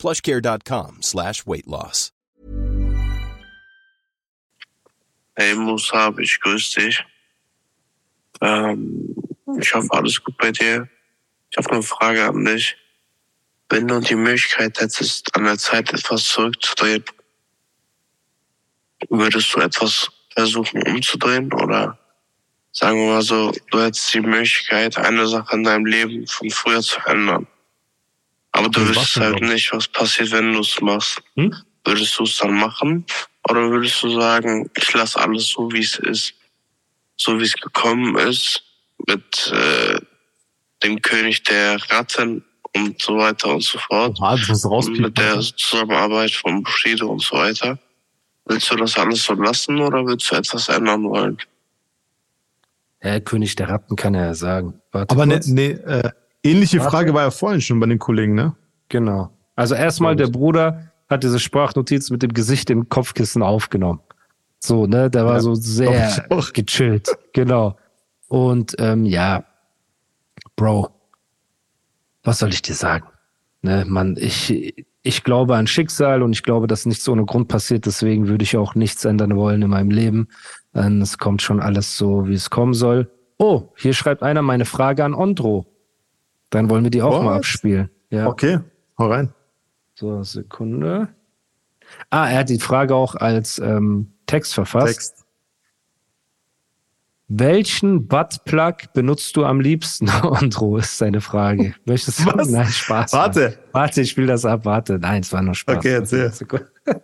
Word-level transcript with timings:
plushcare.com 0.00 1.02
slash 1.02 1.46
weight 1.46 1.66
loss. 1.66 2.10
Hey 5.36 5.54
Musa, 5.54 6.12
ich 6.18 6.40
grüße 6.40 6.80
dich. 6.80 7.04
Ähm, 8.40 9.14
ich 9.58 9.74
hoffe, 9.74 9.88
alles 9.90 10.22
gut 10.22 10.36
bei 10.38 10.50
dir. 10.50 10.88
Ich 11.50 11.56
habe 11.56 11.70
eine 11.70 11.82
Frage 11.82 12.24
an 12.24 12.44
dich. 12.44 12.76
Wenn 13.68 13.86
du 13.88 14.00
die 14.00 14.16
Möglichkeit 14.16 14.80
hättest, 14.80 15.34
an 15.36 15.44
der 15.44 15.58
Zeit 15.58 15.92
etwas 15.92 16.24
zurückzudrehen, 16.24 17.04
würdest 19.08 19.54
du 19.54 19.60
etwas 19.60 20.10
versuchen 20.34 20.82
umzudrehen 20.82 21.52
oder 21.52 21.98
sagen 22.72 22.98
wir 22.98 23.14
mal 23.14 23.22
so, 23.22 23.52
du 23.70 23.80
hättest 23.80 24.12
die 24.12 24.20
Möglichkeit, 24.20 24.98
eine 24.98 25.26
Sache 25.26 25.56
in 25.56 25.64
deinem 25.64 25.86
Leben 25.86 26.26
von 26.26 26.50
früher 26.50 26.82
zu 26.82 27.00
ändern. 27.06 27.46
Aber 28.60 28.68
du 28.68 28.84
denn 28.84 28.94
halt 28.96 29.42
nicht, 29.42 29.72
was 29.72 29.88
passiert, 29.88 30.30
wenn 30.32 30.52
du 30.52 30.60
es 30.60 30.80
machst. 30.80 31.22
Hm? 31.36 31.54
Würdest 31.84 32.18
du 32.18 32.24
es 32.24 32.36
dann 32.36 32.54
machen? 32.54 33.06
Oder 33.48 33.70
würdest 33.70 34.02
du 34.02 34.10
sagen, 34.10 34.70
ich 34.76 34.92
lasse 34.92 35.18
alles 35.18 35.48
so, 35.48 35.72
wie 35.72 35.80
es 35.80 35.98
ist? 35.98 36.34
So 37.16 37.38
wie 37.38 37.44
es 37.44 37.54
gekommen 37.54 38.16
ist, 38.18 38.62
mit 39.06 39.52
äh, 39.52 39.98
dem 40.82 41.00
König 41.00 41.42
der 41.44 41.78
Ratten 41.90 42.44
und 42.76 43.00
so 43.00 43.16
weiter 43.16 43.48
und 43.48 43.62
so 43.62 43.78
fort. 43.78 44.18
Ah, 44.20 44.36
das 44.36 44.64
rauspiepen. 44.66 45.02
mit 45.02 45.18
der 45.18 45.40
Zusammenarbeit 45.40 46.30
von 46.30 46.62
Bushido 46.62 47.08
und 47.08 47.22
so 47.22 47.36
weiter. 47.36 47.78
Willst 48.44 48.70
du 48.70 48.76
das 48.76 48.96
alles 48.98 49.24
so 49.24 49.34
lassen 49.34 49.78
oder 49.78 50.04
willst 50.04 50.30
du 50.30 50.36
etwas 50.36 50.68
ändern 50.68 51.04
wollen? 51.04 51.38
Herr 52.98 53.20
König 53.22 53.56
der 53.56 53.70
Ratten 53.70 53.96
kann 53.96 54.14
er 54.14 54.26
ja 54.26 54.34
sagen. 54.34 54.80
Warte 54.92 55.14
Aber 55.14 55.24
ne, 55.24 55.40
ne, 55.46 55.70
äh, 55.70 56.10
ähnliche. 56.42 56.80
Frage 56.80 57.14
war 57.14 57.22
ja 57.22 57.30
vorhin 57.30 57.60
schon 57.60 57.80
bei 57.80 57.86
den 57.86 57.98
Kollegen, 57.98 58.34
ne? 58.34 58.54
Genau. 58.88 59.30
Also 59.56 59.74
erstmal, 59.74 60.16
der 60.16 60.28
Bruder 60.28 60.90
hat 61.08 61.22
diese 61.22 61.38
Sprachnotiz 61.38 62.10
mit 62.10 62.22
dem 62.22 62.32
Gesicht 62.32 62.70
im 62.70 62.88
Kopfkissen 62.88 63.42
aufgenommen. 63.42 64.00
So, 64.58 64.86
ne, 64.86 65.10
der 65.10 65.24
war 65.24 65.34
Ja, 65.34 65.40
so 65.40 65.54
sehr 65.54 66.26
gechillt. 66.52 67.10
Genau. 67.32 67.76
Und 68.28 68.76
ähm, 68.78 69.04
ja, 69.06 69.44
Bro, 70.56 70.90
was 72.22 72.38
soll 72.38 72.50
ich 72.50 72.62
dir 72.62 72.74
sagen? 72.74 73.06
Ne, 73.62 73.84
man, 73.86 74.16
ich, 74.18 74.74
ich 75.02 75.24
glaube 75.24 75.56
an 75.56 75.66
Schicksal 75.66 76.22
und 76.22 76.32
ich 76.32 76.42
glaube, 76.42 76.66
dass 76.66 76.86
nichts 76.86 77.08
ohne 77.08 77.24
Grund 77.24 77.48
passiert. 77.48 77.86
Deswegen 77.86 78.28
würde 78.28 78.44
ich 78.44 78.56
auch 78.56 78.74
nichts 78.74 79.04
ändern 79.04 79.36
wollen 79.36 79.62
in 79.62 79.70
meinem 79.70 79.90
Leben. 79.90 80.28
Es 80.72 81.18
kommt 81.18 81.42
schon 81.42 81.60
alles 81.60 81.96
so, 81.96 82.28
wie 82.28 82.34
es 82.34 82.50
kommen 82.50 82.74
soll. 82.74 83.10
Oh, 83.38 83.72
hier 83.76 83.94
schreibt 83.94 84.22
einer 84.22 84.42
meine 84.42 84.66
Frage 84.66 85.04
an 85.04 85.14
Ondro. 85.14 85.66
Dann 86.50 86.68
wollen 86.68 86.84
wir 86.84 86.90
die 86.90 87.02
auch 87.02 87.22
mal 87.22 87.30
What? 87.30 87.38
abspielen. 87.38 87.90
Ja. 88.10 88.26
Okay, 88.26 88.60
hau 88.98 89.08
rein. 89.08 89.32
So, 89.94 90.22
Sekunde. 90.22 91.08
Ah, 92.10 92.28
er 92.28 92.40
hat 92.40 92.48
die 92.48 92.58
Frage 92.58 92.94
auch 92.94 93.14
als 93.14 93.58
ähm, 93.58 94.12
Text 94.26 94.54
verfasst. 94.54 94.94
Text. 94.94 95.26
Welchen 97.32 98.08
Buttplug 98.08 98.92
benutzt 98.92 99.36
du 99.36 99.44
am 99.44 99.60
liebsten? 99.60 100.08
Andro 100.10 100.78
ist 100.78 100.98
seine 100.98 101.20
Frage. 101.20 101.74
Möchtest 101.84 102.20
du? 102.20 102.26
Was? 102.26 102.48
Nein, 102.48 102.66
Spaß. 102.66 103.12
Warte. 103.12 103.40
Mann. 103.40 103.72
Warte, 103.72 104.00
ich 104.00 104.10
spiele 104.10 104.26
das 104.26 104.44
ab. 104.44 104.64
Warte. 104.64 104.98
Nein, 104.98 105.20
es 105.20 105.32
war 105.32 105.40
nur 105.40 105.54
Spaß. 105.54 105.76
Okay, 105.76 105.92
erzähl. 105.92 106.32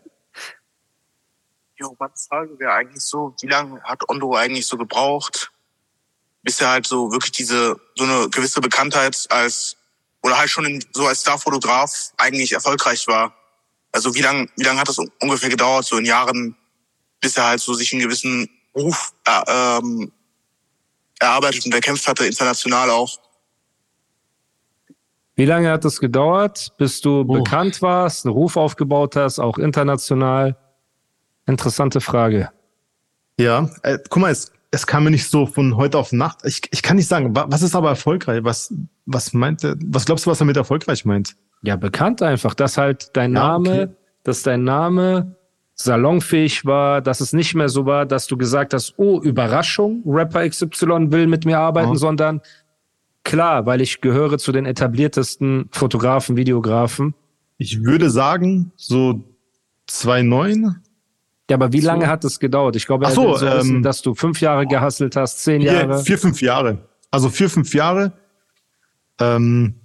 Jo, 1.78 1.94
meine 1.98 2.12
Frage 2.16 2.58
wäre 2.58 2.72
eigentlich 2.72 3.02
so, 3.02 3.34
wie 3.42 3.48
lange 3.48 3.82
hat 3.82 4.08
Ondo 4.08 4.34
eigentlich 4.34 4.66
so 4.66 4.78
gebraucht, 4.78 5.52
bis 6.46 6.60
er 6.60 6.70
halt 6.70 6.86
so 6.86 7.10
wirklich 7.10 7.32
diese, 7.32 7.76
so 7.96 8.04
eine 8.04 8.30
gewisse 8.30 8.60
Bekanntheit 8.60 9.26
als, 9.30 9.76
oder 10.22 10.38
halt 10.38 10.48
schon 10.48 10.64
in, 10.64 10.84
so 10.92 11.04
als 11.04 11.22
Starfotograf 11.22 12.12
eigentlich 12.18 12.52
erfolgreich 12.52 13.08
war? 13.08 13.34
Also 13.90 14.14
wie 14.14 14.22
lange, 14.22 14.48
wie 14.56 14.62
lange 14.62 14.78
hat 14.78 14.88
das 14.88 14.98
un- 14.98 15.10
ungefähr 15.20 15.50
gedauert, 15.50 15.84
so 15.84 15.98
in 15.98 16.04
Jahren, 16.04 16.56
bis 17.20 17.36
er 17.36 17.48
halt 17.48 17.60
so 17.60 17.74
sich 17.74 17.92
einen 17.92 18.02
gewissen 18.02 18.48
Ruf 18.76 19.12
äh, 19.24 19.42
ähm, 19.48 20.12
erarbeitet 21.18 21.66
und 21.66 21.74
erkämpft 21.74 22.06
hatte, 22.06 22.24
international 22.24 22.90
auch? 22.90 23.18
Wie 25.34 25.46
lange 25.46 25.68
hat 25.72 25.84
es 25.84 25.98
gedauert, 25.98 26.74
bis 26.78 27.00
du 27.00 27.24
bekannt 27.24 27.82
warst, 27.82 28.24
einen 28.24 28.34
Ruf 28.34 28.56
aufgebaut 28.56 29.16
hast, 29.16 29.40
auch 29.40 29.58
international? 29.58 30.56
Interessante 31.46 32.00
Frage. 32.00 32.52
Ja, 33.38 33.68
äh, 33.82 33.98
guck 34.08 34.22
mal, 34.22 34.30
es, 34.30 34.52
es 34.70 34.86
kam 34.86 35.04
mir 35.04 35.10
nicht 35.10 35.28
so 35.30 35.46
von 35.46 35.76
heute 35.76 35.96
auf 35.98 36.12
Nacht. 36.12 36.38
Ich, 36.44 36.60
ich 36.70 36.82
kann 36.82 36.96
nicht 36.96 37.08
sagen, 37.08 37.34
wa- 37.34 37.46
was 37.48 37.62
ist 37.62 37.74
aber 37.74 37.88
erfolgreich? 37.90 38.42
Was, 38.44 38.74
was 39.06 39.32
meint 39.32 39.64
er, 39.64 39.76
was 39.86 40.04
glaubst 40.04 40.26
du, 40.26 40.30
was 40.30 40.40
er 40.40 40.46
mit 40.46 40.56
erfolgreich 40.56 41.04
meint? 41.04 41.36
Ja, 41.62 41.76
bekannt 41.76 42.20
einfach, 42.22 42.54
dass 42.54 42.76
halt 42.76 43.10
dein 43.16 43.34
Ja, 43.34 43.40
Name, 43.58 43.70
okay. 43.70 43.88
dass 44.24 44.42
dein 44.42 44.64
Name 44.64 45.36
salonfähig 45.74 46.64
war, 46.64 47.00
dass 47.02 47.20
es 47.20 47.32
nicht 47.32 47.54
mehr 47.54 47.68
so 47.68 47.86
war, 47.86 48.06
dass 48.06 48.26
du 48.26 48.36
gesagt 48.36 48.72
hast, 48.74 48.94
oh, 48.96 49.20
Überraschung, 49.20 50.02
Rapper 50.06 50.48
XY 50.48 51.10
will 51.12 51.26
mit 51.26 51.44
mir 51.44 51.58
arbeiten, 51.58 51.90
Ja. 51.92 51.96
sondern 51.96 52.40
klar, 53.24 53.66
weil 53.66 53.80
ich 53.80 54.00
gehöre 54.00 54.38
zu 54.38 54.52
den 54.52 54.66
etabliertesten 54.66 55.68
Fotografen, 55.72 56.36
Videografen. 56.36 57.14
Ich 57.58 57.82
würde 57.82 58.10
sagen, 58.10 58.72
so 58.76 59.22
2,9. 59.88 60.74
Ja, 61.50 61.56
aber 61.56 61.72
wie 61.72 61.80
So. 61.80 61.86
lange 61.86 62.08
hat 62.08 62.24
es 62.24 62.38
gedauert? 62.40 62.74
Ich 62.76 62.86
glaube, 62.86 63.06
so, 63.10 63.36
so 63.36 63.46
wissen, 63.46 63.76
ähm, 63.76 63.82
dass 63.82 64.02
du 64.02 64.14
fünf 64.14 64.40
Jahre 64.40 64.66
gehasselt 64.66 65.14
hast, 65.16 65.42
zehn 65.42 65.62
Vier, 65.62 65.72
Jahre. 65.72 66.02
vier, 66.02 66.18
fünf 66.18 66.40
Jahre. 66.42 66.78
Also 67.10 67.28
vier, 67.30 67.48
fünf 67.48 67.72
Jahre. 67.74 68.12
Ähm, 69.20 69.76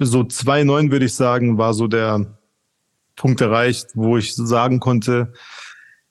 so 0.00 0.20
2,9 0.20 0.90
würde 0.90 1.06
ich 1.06 1.14
sagen, 1.14 1.56
war 1.56 1.72
so 1.72 1.86
der 1.86 2.38
Punkt 3.16 3.40
erreicht, 3.40 3.86
wo 3.94 4.16
ich 4.18 4.34
sagen 4.34 4.80
konnte, 4.80 5.32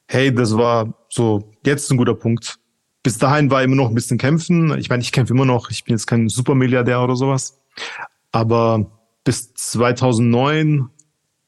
hey, 0.08 0.34
das 0.34 0.58
war 0.58 0.94
so 1.10 1.52
jetzt 1.66 1.92
ein 1.92 1.98
guter 1.98 2.16
Punkt. 2.16 2.58
Bis 3.04 3.18
dahin 3.18 3.52
war 3.52 3.62
immer 3.64 3.76
noch 3.76 3.90
ein 3.90 3.96
bisschen 3.96 4.18
kämpfen. 4.18 4.78
Ich 4.80 4.90
meine, 4.90 5.02
ich 5.04 5.12
kämpfe 5.12 5.34
immer 5.34 5.46
noch. 5.46 5.70
Ich 5.70 5.84
bin 5.84 5.94
jetzt 5.94 6.08
kein 6.08 6.28
Supermilliardär 6.30 7.02
oder 7.02 7.16
sowas. 7.16 7.60
Aber 8.32 8.90
bis 9.24 9.54
2009 9.54 10.90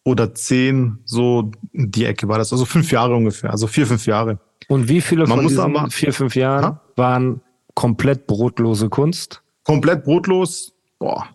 oder 0.04 0.34
10, 0.34 1.00
so 1.06 1.52
die 1.74 2.06
Ecke 2.06 2.28
war 2.28 2.38
das. 2.38 2.52
Also 2.52 2.66
fünf 2.66 2.92
Jahre 2.92 3.16
ungefähr. 3.16 3.52
Also 3.52 3.68
vier, 3.68 3.86
fünf 3.86 4.06
Jahre. 4.06 4.40
Und 4.68 4.88
wie 4.88 5.02
viele 5.02 5.26
Man 5.28 5.40
von 5.40 5.48
diesen 5.48 5.60
aber- 5.76 5.90
vier, 5.92 6.14
fünf 6.14 6.36
Jahren 6.36 6.64
Ja? 6.64 6.82
waren 6.96 7.42
komplett 7.76 8.28
brotlose 8.28 8.90
Kunst? 8.90 9.42
komplett 9.64 10.04
brotlos. 10.04 10.74
Boah. 10.98 11.28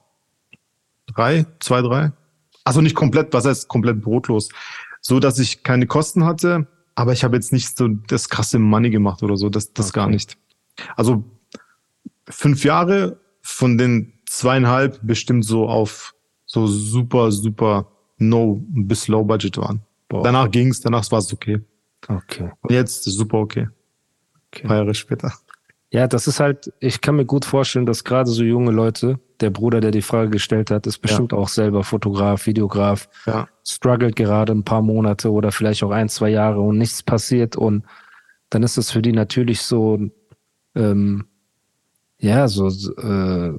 Drei, 1.14 1.46
zwei, 1.60 1.82
drei. 1.82 2.12
Also 2.64 2.80
nicht 2.80 2.96
komplett, 2.96 3.32
was 3.32 3.44
heißt 3.44 3.68
komplett 3.68 4.00
brotlos? 4.00 4.48
So, 5.00 5.20
dass 5.20 5.38
ich 5.38 5.62
keine 5.62 5.86
Kosten 5.86 6.24
hatte, 6.24 6.66
aber 6.96 7.12
ich 7.12 7.22
habe 7.22 7.36
jetzt 7.36 7.52
nicht 7.52 7.76
so 7.76 7.86
das 7.88 8.28
krasse 8.28 8.58
Money 8.58 8.90
gemacht 8.90 9.22
oder 9.22 9.36
so, 9.36 9.50
das, 9.50 9.72
das 9.72 9.92
gar 9.92 10.06
Okay. 10.06 10.14
nicht. 10.14 10.36
Also 10.96 11.22
fünf 12.28 12.64
Jahre 12.64 13.20
von 13.42 13.78
den 13.78 14.14
zweieinhalb 14.28 14.98
bestimmt 15.06 15.44
so 15.44 15.68
auf 15.68 16.14
so 16.46 16.66
super, 16.66 17.30
super 17.30 17.86
no 18.18 18.62
bis 18.68 19.08
low 19.08 19.24
budget 19.24 19.56
waren. 19.56 19.80
Boah. 20.08 20.22
Danach 20.22 20.50
ging's, 20.50 20.80
danach 20.80 21.10
war 21.10 21.18
es 21.18 21.32
okay. 21.32 21.60
Okay. 22.08 22.50
Und 22.60 22.70
jetzt 22.70 23.06
ist 23.06 23.14
super 23.16 23.38
okay. 23.38 23.68
okay. 24.50 24.62
Ein 24.64 24.68
paar 24.68 24.76
Jahre 24.78 24.94
später. 24.94 25.32
Ja, 25.90 26.08
das 26.08 26.26
ist 26.26 26.40
halt, 26.40 26.72
ich 26.80 27.00
kann 27.00 27.16
mir 27.16 27.24
gut 27.24 27.44
vorstellen, 27.44 27.86
dass 27.86 28.02
gerade 28.02 28.28
so 28.28 28.42
junge 28.42 28.72
Leute, 28.72 29.20
der 29.40 29.50
Bruder, 29.50 29.80
der 29.80 29.92
die 29.92 30.02
Frage 30.02 30.30
gestellt 30.30 30.72
hat, 30.72 30.86
ist 30.88 30.98
bestimmt 30.98 31.32
auch 31.32 31.48
selber 31.48 31.84
Fotograf, 31.84 32.46
Videograf, 32.46 33.08
Ja. 33.26 33.46
struggelt 33.64 34.16
gerade 34.16 34.52
ein 34.52 34.64
paar 34.64 34.82
Monate 34.82 35.30
oder 35.30 35.52
vielleicht 35.52 35.84
auch 35.84 35.92
ein, 35.92 36.08
zwei 36.08 36.30
Jahre 36.30 36.60
und 36.60 36.78
nichts 36.78 37.02
passiert 37.02 37.54
und 37.56 37.84
dann 38.50 38.64
ist 38.64 38.76
es 38.76 38.90
für 38.90 39.02
die 39.02 39.12
natürlich 39.12 39.62
so, 39.62 40.00
ähm, 40.74 41.26
ja, 42.18 42.48
so 42.48 42.66
äh, 42.68 43.56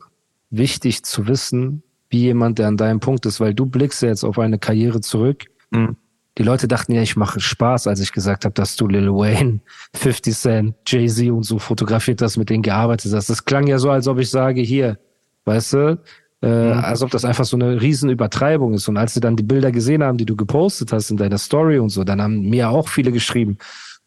wichtig 0.49 1.03
zu 1.03 1.27
wissen, 1.27 1.83
wie 2.15 2.21
jemand, 2.21 2.59
der 2.59 2.67
an 2.67 2.77
deinem 2.77 3.01
Punkt 3.01 3.25
ist, 3.25 3.41
weil 3.41 3.53
du 3.53 3.65
blickst 3.65 4.01
ja 4.01 4.07
jetzt 4.07 4.23
auf 4.23 4.39
eine 4.39 4.57
Karriere 4.57 5.01
zurück. 5.01 5.43
Mhm. 5.71 5.97
Die 6.37 6.43
Leute 6.43 6.67
dachten 6.67 6.93
ja, 6.93 7.01
ich 7.01 7.15
mache 7.17 7.39
Spaß, 7.41 7.87
als 7.87 7.99
ich 7.99 8.11
gesagt 8.13 8.45
habe, 8.45 8.53
dass 8.53 8.75
du 8.77 8.87
Lil 8.87 9.09
Wayne, 9.09 9.59
50 9.93 10.35
Cent, 10.35 10.75
Jay-Z 10.87 11.29
und 11.29 11.43
so 11.43 11.59
fotografiert 11.59 12.21
hast, 12.21 12.37
mit 12.37 12.49
denen 12.49 12.63
gearbeitet 12.63 13.13
hast. 13.13 13.29
Das 13.29 13.43
klang 13.43 13.67
ja 13.67 13.79
so, 13.79 13.89
als 13.89 14.07
ob 14.07 14.19
ich 14.19 14.29
sage, 14.29 14.61
hier, 14.61 14.97
weißt 15.45 15.73
du, 15.73 15.99
Äh, 16.41 16.47
mhm. 16.47 16.83
Als 16.83 17.01
ob 17.01 17.09
das 17.11 17.25
einfach 17.25 17.45
so 17.45 17.57
eine 17.57 17.81
Riesenübertreibung 17.81 18.73
ist. 18.73 18.87
Und 18.87 18.97
als 18.97 19.13
sie 19.13 19.19
dann 19.19 19.35
die 19.35 19.43
Bilder 19.43 19.71
gesehen 19.71 20.03
haben, 20.03 20.17
die 20.17 20.25
du 20.25 20.35
gepostet 20.35 20.91
hast 20.91 21.09
in 21.09 21.17
deiner 21.17 21.37
Story 21.37 21.79
und 21.79 21.89
so, 21.89 22.03
dann 22.03 22.21
haben 22.21 22.41
mir 22.41 22.69
auch 22.69 22.87
viele 22.87 23.11
geschrieben, 23.11 23.57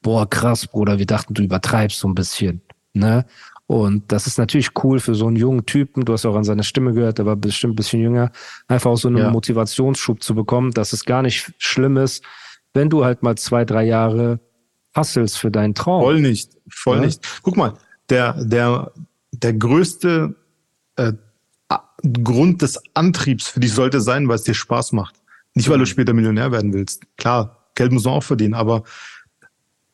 boah, 0.03 0.29
krass, 0.29 0.67
Bruder, 0.67 0.99
wir 0.99 1.07
dachten, 1.07 1.35
du 1.35 1.43
übertreibst 1.43 1.99
so 1.99 2.07
ein 2.07 2.15
bisschen. 2.15 2.61
Ne? 2.93 3.25
Und 3.69 4.11
das 4.11 4.27
ist 4.27 4.39
natürlich 4.39 4.71
cool 4.83 4.99
für 4.99 5.15
so 5.15 5.27
einen 5.27 5.37
jungen 5.37 5.67
Typen. 5.67 6.07
Du 6.07 6.15
hast 6.15 6.25
auch 6.25 6.35
an 6.35 6.43
seiner 6.43 6.63
Stimme 6.63 6.95
gehört, 6.95 7.19
der 7.19 7.27
war 7.27 7.37
bestimmt 7.37 7.75
ein 7.75 7.77
bisschen 7.77 8.01
jünger. 8.01 8.33
Einfach 8.67 8.91
auch 8.91 8.97
so 8.97 9.09
einen 9.09 9.19
ja. 9.19 9.31
Motivationsschub 9.31 10.23
zu 10.23 10.35
bekommen, 10.35 10.71
dass 10.71 10.95
es 10.95 11.05
gar 11.05 11.21
nicht 11.21 11.53
schlimm 11.59 11.99
ist, 11.99 12.25
wenn 12.73 12.89
du 12.89 13.05
halt 13.05 13.23
mal 13.23 13.37
zwei, 13.37 13.67
drei 13.67 13.85
Jahre 13.85 14.41
hasselst 14.95 15.37
für 15.37 15.51
deinen 15.51 15.75
Traum. 15.75 16.01
Voll 16.01 16.23
nicht, 16.23 16.57
voll 16.71 16.97
ja? 16.97 17.05
nicht. 17.05 17.21
Guck 17.43 17.59
mal, 17.59 17.75
der, 18.09 18.43
der, 18.43 18.91
der 19.33 19.53
größte 19.53 20.35
äh, 20.97 21.13
Grund 22.25 22.63
des 22.63 22.81
Antriebs 22.95 23.49
für 23.49 23.61
dich 23.61 23.75
sollte 23.75 24.01
sein, 24.01 24.29
weil 24.29 24.37
es 24.37 24.45
dir 24.45 24.55
Spaß 24.55 24.93
macht. 24.93 25.17
Nicht, 25.53 25.69
weil 25.69 25.77
du 25.77 25.83
mhm. 25.83 25.89
später 25.89 26.15
Millionär 26.15 26.53
werden 26.53 26.73
willst. 26.73 27.03
Klar, 27.19 27.69
Geld 27.75 27.93
muss 27.93 28.05
man 28.05 28.15
auch 28.15 28.23
verdienen, 28.23 28.55
aber 28.55 28.85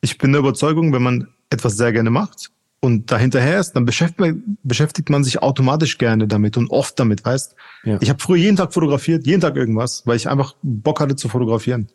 ich 0.00 0.16
bin 0.16 0.30
der 0.30 0.42
Überzeugung, 0.42 0.92
wenn 0.92 1.02
man 1.02 1.26
etwas 1.50 1.76
sehr 1.76 1.92
gerne 1.92 2.10
macht 2.10 2.52
und 2.84 3.10
dahinterher 3.10 3.60
ist, 3.60 3.72
dann 3.72 3.86
beschäftigt, 3.86 4.36
beschäftigt 4.62 5.08
man 5.08 5.24
sich 5.24 5.42
automatisch 5.42 5.96
gerne 5.96 6.28
damit 6.28 6.58
und 6.58 6.68
oft 6.68 7.00
damit, 7.00 7.24
weißt? 7.24 7.56
Ja. 7.84 7.96
Ich 8.02 8.10
habe 8.10 8.20
früher 8.20 8.36
jeden 8.36 8.58
Tag 8.58 8.74
fotografiert, 8.74 9.26
jeden 9.26 9.40
Tag 9.40 9.56
irgendwas, 9.56 10.06
weil 10.06 10.16
ich 10.16 10.28
einfach 10.28 10.54
Bock 10.62 11.00
hatte 11.00 11.16
zu 11.16 11.30
fotografieren. 11.30 11.88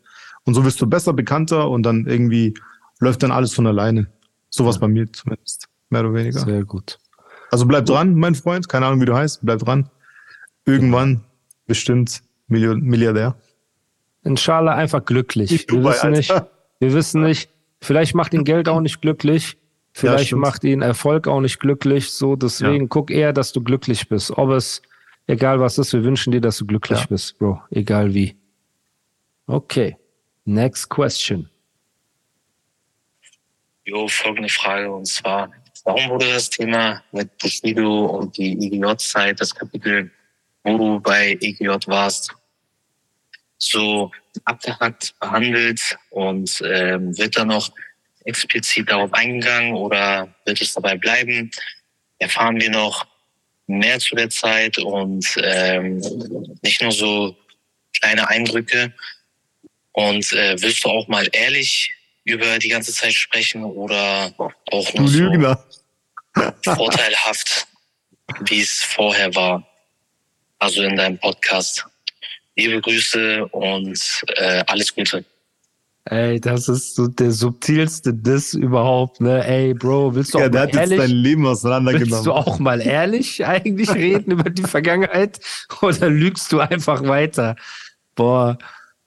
Und 0.46 0.56
so 0.56 0.66
wirst 0.66 0.82
du 0.82 0.88
besser, 0.88 1.14
bekannter 1.14 1.70
und 1.70 1.84
dann 1.84 2.08
irgendwie 2.08 2.56
läuft 2.98 3.22
dann 3.22 3.32
alles 3.32 3.54
von 3.54 3.68
alleine. 3.68 4.08
Sowas 4.50 4.78
ja. 4.78 4.82
bei 4.82 4.88
mir 4.88 5.14
zumindest, 5.14 5.68
mehr 5.92 6.02
oder 6.02 6.16
weniger. 6.16 6.40
Sehr 6.40 6.64
gut. 6.64 6.98
Also 7.52 7.68
bleib 7.68 7.86
dran, 7.86 8.16
mein 8.16 8.34
Freund. 8.34 8.68
Keine 8.68 8.88
Ahnung, 8.88 9.00
wie 9.00 9.06
du 9.06 9.16
heißt. 9.16 9.42
Bleib 9.44 9.60
dran. 9.60 9.92
Irgendwann 10.66 11.22
bestimmt 11.68 12.24
Milliardär. 12.48 13.36
Inshallah 14.24 14.74
einfach 14.74 15.06
glücklich. 15.06 15.68
Wir 15.70 15.84
wissen 15.84 16.12
nicht. 16.14 16.34
Wir 16.80 16.94
wissen 16.94 17.22
nicht. 17.22 17.52
Vielleicht 17.80 18.16
macht 18.16 18.34
ihn 18.34 18.44
Geld 18.44 18.68
auch 18.68 18.82
nicht 18.82 19.04
glücklich. 19.04 19.56
Vielleicht 19.94 20.32
ja, 20.32 20.38
macht 20.38 20.64
ihn 20.64 20.82
Erfolg 20.82 21.28
auch 21.28 21.42
nicht 21.42 21.60
glücklich. 21.60 22.12
So, 22.12 22.36
deswegen 22.36 22.84
ja. 22.84 22.88
guck 22.90 23.12
eher, 23.12 23.34
dass 23.34 23.52
du 23.52 23.62
glücklich 23.62 24.08
bist. 24.08 24.32
Ob 24.32 24.52
es, 24.52 24.82
egal 25.28 25.60
was 25.60 25.78
ist, 25.78 25.94
wir 25.94 26.04
wünschen 26.04 26.32
dir, 26.32 26.42
dass 26.42 26.58
du 26.58 26.66
glücklich 26.66 27.00
ja. 27.00 27.06
bist, 27.08 27.38
Bro. 27.40 27.62
Egal 27.72 28.14
wie. 28.14 28.36
Okay. 29.48 29.98
Next 30.46 30.90
question. 30.90 31.50
Jo, 33.86 34.08
folgende 34.08 34.50
Frage 34.50 34.92
und 34.92 35.08
zwar, 35.08 35.52
warum 35.84 36.10
wurde 36.10 36.32
das 36.32 36.50
Thema 36.50 37.04
mit 37.12 37.36
Bushido 37.40 38.06
und 38.06 38.38
die 38.38 38.54
EGJ-Zeit, 38.54 39.40
das 39.40 39.54
Kapitel, 39.54 40.12
wo 40.64 40.78
du 40.78 41.00
bei 41.00 41.38
EGJ 41.42 41.88
warst, 41.88 42.32
so 43.58 44.12
abgehackt 44.46 45.16
behandelt 45.20 45.98
und 46.12 46.62
ähm, 46.64 47.18
wird 47.18 47.38
da 47.38 47.46
noch 47.46 47.72
explizit 48.30 48.90
darauf 48.90 49.14
eingegangen 49.14 49.76
oder 49.76 50.34
wird 50.46 50.62
es 50.62 50.74
dabei 50.74 50.96
bleiben? 50.96 51.52
Erfahren 52.20 52.60
wir 52.60 52.70
noch 52.70 53.06
mehr 53.68 54.00
zu 54.00 54.16
der 54.16 54.30
Zeit 54.30 54.78
und 54.78 55.26
ähm, 55.44 56.02
nicht 56.62 56.82
nur 56.82 56.92
so 56.92 57.36
kleine 57.94 58.28
Eindrücke? 58.30 58.94
Und 59.92 60.32
äh, 60.34 60.56
willst 60.62 60.84
du 60.86 60.90
auch 60.90 61.08
mal 61.08 61.28
ehrlich 61.32 61.92
über 62.24 62.60
die 62.60 62.70
ganze 62.70 62.94
Zeit 62.94 63.14
sprechen 63.14 63.64
oder 63.64 64.34
auch 64.72 64.94
nur 64.94 65.08
so 65.08 65.30
vorteilhaft, 66.76 67.68
wie 68.46 68.62
es 68.62 68.84
vorher 68.84 69.34
war? 69.36 69.66
Also 70.60 70.84
in 70.84 70.96
deinem 70.96 71.18
Podcast. 71.18 71.86
Liebe 72.56 72.82
Grüße 72.82 73.46
und 73.48 74.24
äh, 74.36 74.64
alles 74.68 74.94
Gute. 74.94 75.24
Ey, 76.10 76.40
das 76.40 76.68
ist 76.68 76.96
so 76.96 77.08
der 77.08 77.32
subtilste 77.32 78.16
Diss 78.16 78.56
überhaupt, 78.56 79.22
ne? 79.22 79.46
Ey, 79.46 79.76
Bro, 79.76 80.16
willst 80.16 80.34
du 80.34 80.40
auch 80.40 80.42
ja, 80.42 80.50
der 80.50 80.62
mal 80.62 80.68
hat 80.68 80.76
ehrlich, 80.76 80.98
jetzt 80.98 81.08
dein 81.08 81.16
Leben 81.16 81.46
auseinandergenommen. 81.46 82.12
Willst 82.12 82.26
du 82.26 82.34
auch 82.34 82.58
mal 82.58 82.82
ehrlich 82.82 83.46
eigentlich 83.46 83.90
reden 83.94 84.32
über 84.32 84.50
die 84.50 84.64
Vergangenheit 84.64 85.40
oder 85.84 86.10
lügst 86.10 86.52
du 86.52 86.62
einfach 86.62 87.04
weiter? 87.04 87.56
Boah, 88.16 88.58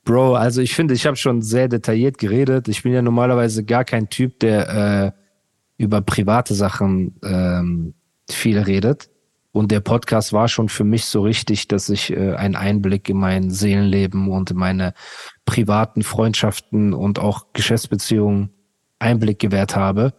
Bro, 0.05 0.37
also 0.37 0.61
ich 0.61 0.77
finde, 0.77 0.95
ich 0.95 1.05
habe 1.05 1.17
schon 1.17 1.43
sehr 1.43 1.67
detailliert 1.67 2.19
geredet. 2.19 2.69
Ich 2.69 2.85
bin 2.85 2.93
ja 2.93 3.03
normalerweise 3.03 3.65
gar 3.65 3.85
kein 3.85 4.09
Typ, 4.09 4.39
der 4.39 5.15
äh, 5.19 5.83
über 5.83 6.03
private 6.03 6.55
Sachen 6.55 7.17
ähm, 7.25 7.95
viel 8.31 8.61
redet. 8.61 9.11
Und 9.51 9.71
der 9.71 9.81
Podcast 9.81 10.33
war 10.33 10.49
schon 10.49 10.69
für 10.71 10.85
mich 10.85 11.05
so 11.05 11.23
richtig, 11.23 11.69
dass 11.69 11.89
ich 11.91 12.11
äh, 12.11 12.35
einen 12.35 12.57
Einblick 12.57 13.09
in 13.09 13.19
mein 13.19 13.51
Seelenleben 13.51 14.29
und 14.29 14.51
in 14.51 14.57
meine 14.57 14.95
privaten 15.45 16.03
Freundschaften 16.03 16.95
und 16.95 17.19
auch 17.19 17.47
Geschäftsbeziehungen 17.53 18.51
Einblick 18.99 19.39
gewährt 19.39 19.77
habe. 19.77 20.15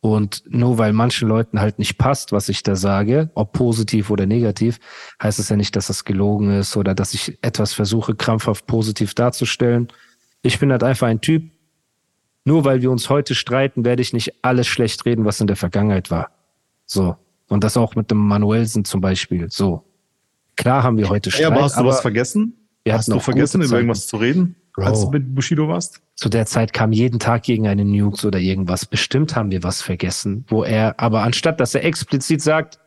Und 0.00 0.42
nur 0.48 0.78
weil 0.78 0.92
manchen 0.92 1.28
Leuten 1.28 1.60
halt 1.60 1.78
nicht 1.78 1.96
passt, 1.96 2.32
was 2.32 2.48
ich 2.48 2.64
da 2.64 2.74
sage, 2.74 3.30
ob 3.34 3.52
positiv 3.52 4.10
oder 4.10 4.26
negativ, 4.26 4.80
heißt 5.22 5.38
es 5.38 5.48
ja 5.48 5.56
nicht, 5.56 5.76
dass 5.76 5.86
das 5.86 6.04
gelogen 6.04 6.50
ist 6.50 6.76
oder 6.76 6.92
dass 6.92 7.14
ich 7.14 7.38
etwas 7.40 7.72
versuche, 7.72 8.16
krampfhaft 8.16 8.66
positiv 8.66 9.14
darzustellen. 9.14 9.88
Ich 10.42 10.58
bin 10.58 10.72
halt 10.72 10.82
einfach 10.82 11.06
ein 11.06 11.20
Typ. 11.20 11.52
Nur 12.44 12.64
weil 12.64 12.82
wir 12.82 12.90
uns 12.90 13.08
heute 13.08 13.36
streiten, 13.36 13.84
werde 13.84 14.02
ich 14.02 14.12
nicht 14.12 14.44
alles 14.44 14.66
schlecht 14.66 15.06
reden, 15.06 15.24
was 15.24 15.40
in 15.40 15.46
der 15.46 15.54
Vergangenheit 15.54 16.10
war. 16.10 16.32
So. 16.84 17.14
Und 17.48 17.62
das 17.62 17.76
auch 17.76 17.94
mit 17.94 18.10
dem 18.10 18.18
Manuelsen 18.18 18.84
zum 18.84 19.00
Beispiel. 19.00 19.50
So. 19.50 19.84
Klar 20.56 20.82
haben 20.82 20.96
wir 20.96 21.08
heute 21.08 21.30
Streit. 21.30 21.42
Ja, 21.42 21.48
aber 21.48 21.62
hast 21.62 21.78
du 21.78 21.84
was 21.84 22.00
vergessen? 22.00 22.54
hast 22.88 23.08
du 23.08 23.20
vergessen, 23.20 23.62
über 23.62 23.76
irgendwas 23.76 24.08
zu 24.08 24.16
reden, 24.16 24.56
Bro. 24.74 24.84
als 24.84 25.02
du 25.02 25.10
mit 25.10 25.34
Bushido 25.34 25.68
warst? 25.68 26.00
Zu 26.14 26.28
der 26.28 26.46
Zeit 26.46 26.72
kam 26.72 26.92
jeden 26.92 27.18
Tag 27.18 27.42
gegen 27.42 27.68
eine 27.68 27.84
Nukes 27.84 28.24
oder 28.24 28.38
irgendwas. 28.38 28.86
Bestimmt 28.86 29.36
haben 29.36 29.50
wir 29.50 29.62
was 29.62 29.82
vergessen, 29.82 30.44
wo 30.48 30.64
er, 30.64 30.98
aber 30.98 31.22
anstatt 31.22 31.60
dass 31.60 31.74
er 31.74 31.84
explizit 31.84 32.40
sagt, 32.40 32.78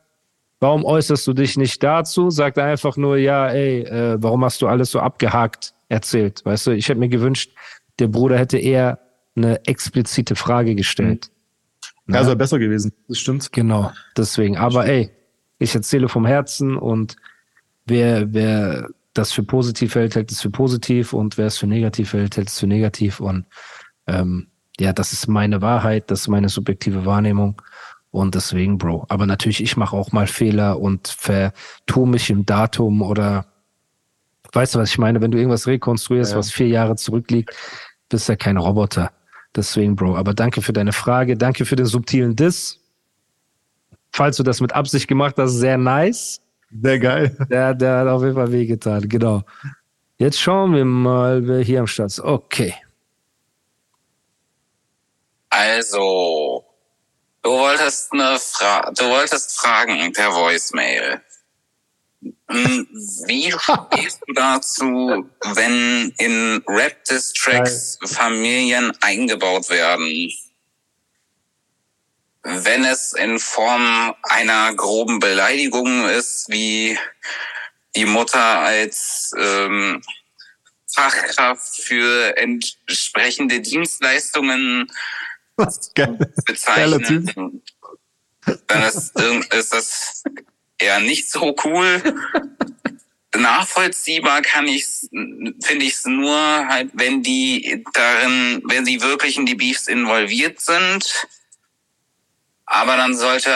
warum 0.59 0.83
äußerst 0.83 1.27
du 1.27 1.33
dich 1.33 1.57
nicht 1.57 1.83
dazu, 1.83 2.29
sagt 2.31 2.57
er 2.57 2.65
einfach 2.65 2.97
nur, 2.97 3.17
ja, 3.17 3.49
ey, 3.49 3.81
äh, 3.81 4.17
warum 4.19 4.43
hast 4.43 4.61
du 4.61 4.67
alles 4.67 4.91
so 4.91 4.99
abgehakt 4.99 5.73
erzählt? 5.89 6.43
Weißt 6.43 6.65
du, 6.67 6.71
ich 6.71 6.89
hätte 6.89 6.99
mir 6.99 7.09
gewünscht, 7.09 7.51
der 7.99 8.07
Bruder 8.07 8.37
hätte 8.37 8.57
eher 8.57 8.99
eine 9.35 9.63
explizite 9.65 10.35
Frage 10.35 10.75
gestellt. 10.75 11.29
Ja, 12.07 12.15
also 12.19 12.35
besser 12.35 12.59
gewesen. 12.59 12.93
Das 13.07 13.19
stimmt. 13.19 13.51
Genau, 13.51 13.91
deswegen. 14.17 14.57
Aber 14.57 14.85
ey, 14.85 15.11
ich 15.59 15.75
erzähle 15.75 16.07
vom 16.07 16.25
Herzen 16.25 16.77
und 16.77 17.15
wer, 17.85 18.33
wer 18.33 18.89
das 19.15 19.31
für 19.31 19.43
positiv 19.43 19.95
hält, 19.95 20.15
hält 20.15 20.31
es 20.31 20.41
für 20.41 20.51
positiv 20.51 21.13
und 21.13 21.37
wer 21.37 21.47
es 21.47 21.57
für 21.57 21.67
negativ 21.67 22.13
hält, 22.13 22.37
hält 22.37 22.49
es 22.49 22.59
für 22.59 22.67
negativ. 22.67 23.19
Und 23.19 23.45
ähm, 24.05 24.47
ja, 24.79 24.93
das 24.93 25.13
ist 25.13 25.27
meine 25.27 25.61
Wahrheit, 25.61 26.11
das 26.11 26.21
ist 26.21 26.27
meine 26.27 26.49
subjektive 26.49 27.05
Wahrnehmung. 27.05 27.61
Und 28.11 28.35
deswegen, 28.35 28.77
Bro. 28.77 29.05
Aber 29.09 29.25
natürlich, 29.25 29.61
ich 29.63 29.77
mache 29.77 29.95
auch 29.95 30.11
mal 30.11 30.27
Fehler 30.27 30.79
und 30.79 31.07
vertue 31.07 32.07
mich 32.07 32.29
im 32.29 32.45
Datum 32.45 33.01
oder 33.01 33.45
weißt 34.53 34.75
du, 34.75 34.79
was 34.79 34.89
ich 34.91 34.97
meine? 34.97 35.21
Wenn 35.21 35.31
du 35.31 35.37
irgendwas 35.37 35.67
rekonstruierst, 35.67 36.33
ja. 36.33 36.37
was 36.37 36.51
vier 36.51 36.67
Jahre 36.67 36.95
zurückliegt, 36.95 37.53
bist 38.09 38.27
du 38.27 38.33
ja 38.33 38.37
kein 38.37 38.57
Roboter. 38.57 39.11
Deswegen, 39.55 39.95
Bro. 39.95 40.17
Aber 40.17 40.33
danke 40.33 40.61
für 40.61 40.73
deine 40.73 40.93
Frage. 40.93 41.37
Danke 41.37 41.65
für 41.65 41.75
den 41.75 41.85
subtilen 41.85 42.35
Diss. 42.35 42.79
Falls 44.11 44.37
du 44.37 44.43
das 44.43 44.61
mit 44.61 44.73
Absicht 44.73 45.07
gemacht 45.07 45.35
hast, 45.37 45.53
sehr 45.53 45.77
nice. 45.77 46.41
Sehr 46.71 46.99
geil. 46.99 47.35
Der, 47.49 47.73
der 47.73 47.97
hat 47.99 48.07
auf 48.07 48.21
jeden 48.23 48.35
Fall 48.35 48.51
wehgetan, 48.51 49.07
genau. 49.07 49.43
Jetzt 50.17 50.39
schauen 50.39 50.73
wir 50.73 50.85
mal, 50.85 51.45
wer 51.47 51.61
hier 51.61 51.81
am 51.81 51.87
Start 51.87 52.09
ist. 52.09 52.19
Okay. 52.21 52.73
Also, 55.49 56.65
du 57.41 57.49
wolltest 57.49 58.11
eine 58.11 58.37
Fra 58.39 58.91
du 58.91 59.03
wolltest 59.09 59.57
fragen 59.57 60.11
per 60.13 60.33
Voicemail. 60.33 61.21
Hm, 62.49 62.87
wie 63.27 63.51
stehst 63.59 64.21
du 64.27 64.33
dazu, 64.33 65.29
wenn 65.53 66.13
in 66.17 66.63
Rap-Distracks 66.67 67.99
Familien 68.05 68.91
eingebaut 69.01 69.69
werden? 69.69 70.29
Wenn 72.47 72.85
es 72.85 73.13
in 73.13 73.39
Form 73.39 74.13
einer 74.21 74.73
groben 74.75 75.19
Beleidigung 75.19 76.07
ist, 76.07 76.45
wie 76.49 76.97
die 77.95 78.05
Mutter 78.05 78.59
als 78.59 79.31
ähm, 79.35 80.03
Fachkraft 80.93 81.81
für 81.81 82.37
entsprechende 82.37 83.61
Dienstleistungen 83.61 84.91
bezeichnet, 86.45 87.35
dann 88.67 88.83
ist, 88.83 89.19
ist 89.51 89.73
das 89.73 90.23
eher 90.77 90.99
nicht 90.99 91.31
so 91.31 91.55
cool. 91.63 92.01
Nachvollziehbar 93.35 94.43
kann 94.43 94.67
ich, 94.67 94.85
finde 95.09 95.85
ich 95.85 95.93
es 95.93 96.05
nur 96.05 96.37
halt, 96.67 96.91
wenn 96.93 97.23
die 97.23 97.83
darin, 97.93 98.61
wenn 98.65 98.85
sie 98.85 99.01
wirklich 99.01 99.37
in 99.37 99.47
die 99.47 99.55
Beefs 99.55 99.87
involviert 99.87 100.61
sind. 100.61 101.27
Aber 102.65 102.97
dann 102.97 103.15
sollte 103.15 103.49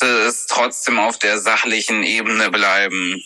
es 0.00 0.46
trotzdem 0.46 0.98
auf 0.98 1.18
der 1.18 1.38
sachlichen 1.38 2.02
Ebene 2.02 2.50
bleiben. 2.50 3.22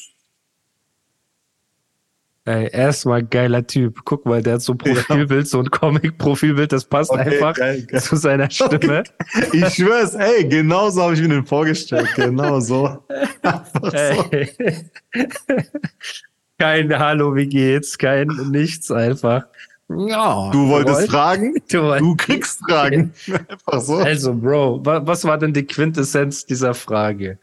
Ey, 2.45 2.69
erstmal 2.73 3.23
geiler 3.23 3.65
Typ. 3.65 4.01
Guck 4.05 4.27
mal, 4.27 4.43
der 4.43 4.55
hat 4.55 4.63
so 4.63 4.73
ein 4.73 4.79
Profilbild, 4.79 5.47
so 5.47 5.61
ein 5.61 5.71
Comic-Profilbild, 5.71 6.73
das 6.73 6.85
passt 6.85 7.13
Okay, 7.13 7.21
einfach 7.37 7.55
geil, 7.55 7.87
geil. 7.87 8.03
zu 8.03 8.17
seiner 8.17 8.51
Stimme. 8.51 9.05
Ich 9.53 9.75
schwör's, 9.75 10.15
ey, 10.15 10.49
genau 10.49 10.91
so 10.91 11.03
habe 11.03 11.15
ich 11.15 11.21
mir 11.21 11.29
den 11.29 11.47
vorgestellt. 11.47 12.09
Genau 12.17 12.59
so. 12.59 13.05
Einfach 13.43 13.93
so. 13.93 14.31
Kein 16.59 16.99
Hallo, 16.99 17.35
wie 17.37 17.47
geht's? 17.47 17.97
Kein 17.97 18.27
nichts 18.51 18.91
einfach. 18.91 19.47
Ja, 20.09 20.51
Du 20.51 20.69
wolltest 20.69 21.01
wollt- 21.01 21.11
fragen, 21.11 21.55
Du 21.71 21.83
wolltest- 21.83 22.03
du 22.03 22.17
kriegst 22.17 22.61
Fragen. 22.69 23.13
Einfach 23.49 23.81
so. 23.81 23.97
Also, 23.97 24.35
Bro, 24.35 24.85
wa 24.85 25.07
was 25.07 25.25
war 25.25 25.39
denn 25.39 25.53
die 25.53 25.65
Quintessenz 25.65 26.45
dieser 26.47 26.75
Frage? 26.75 27.39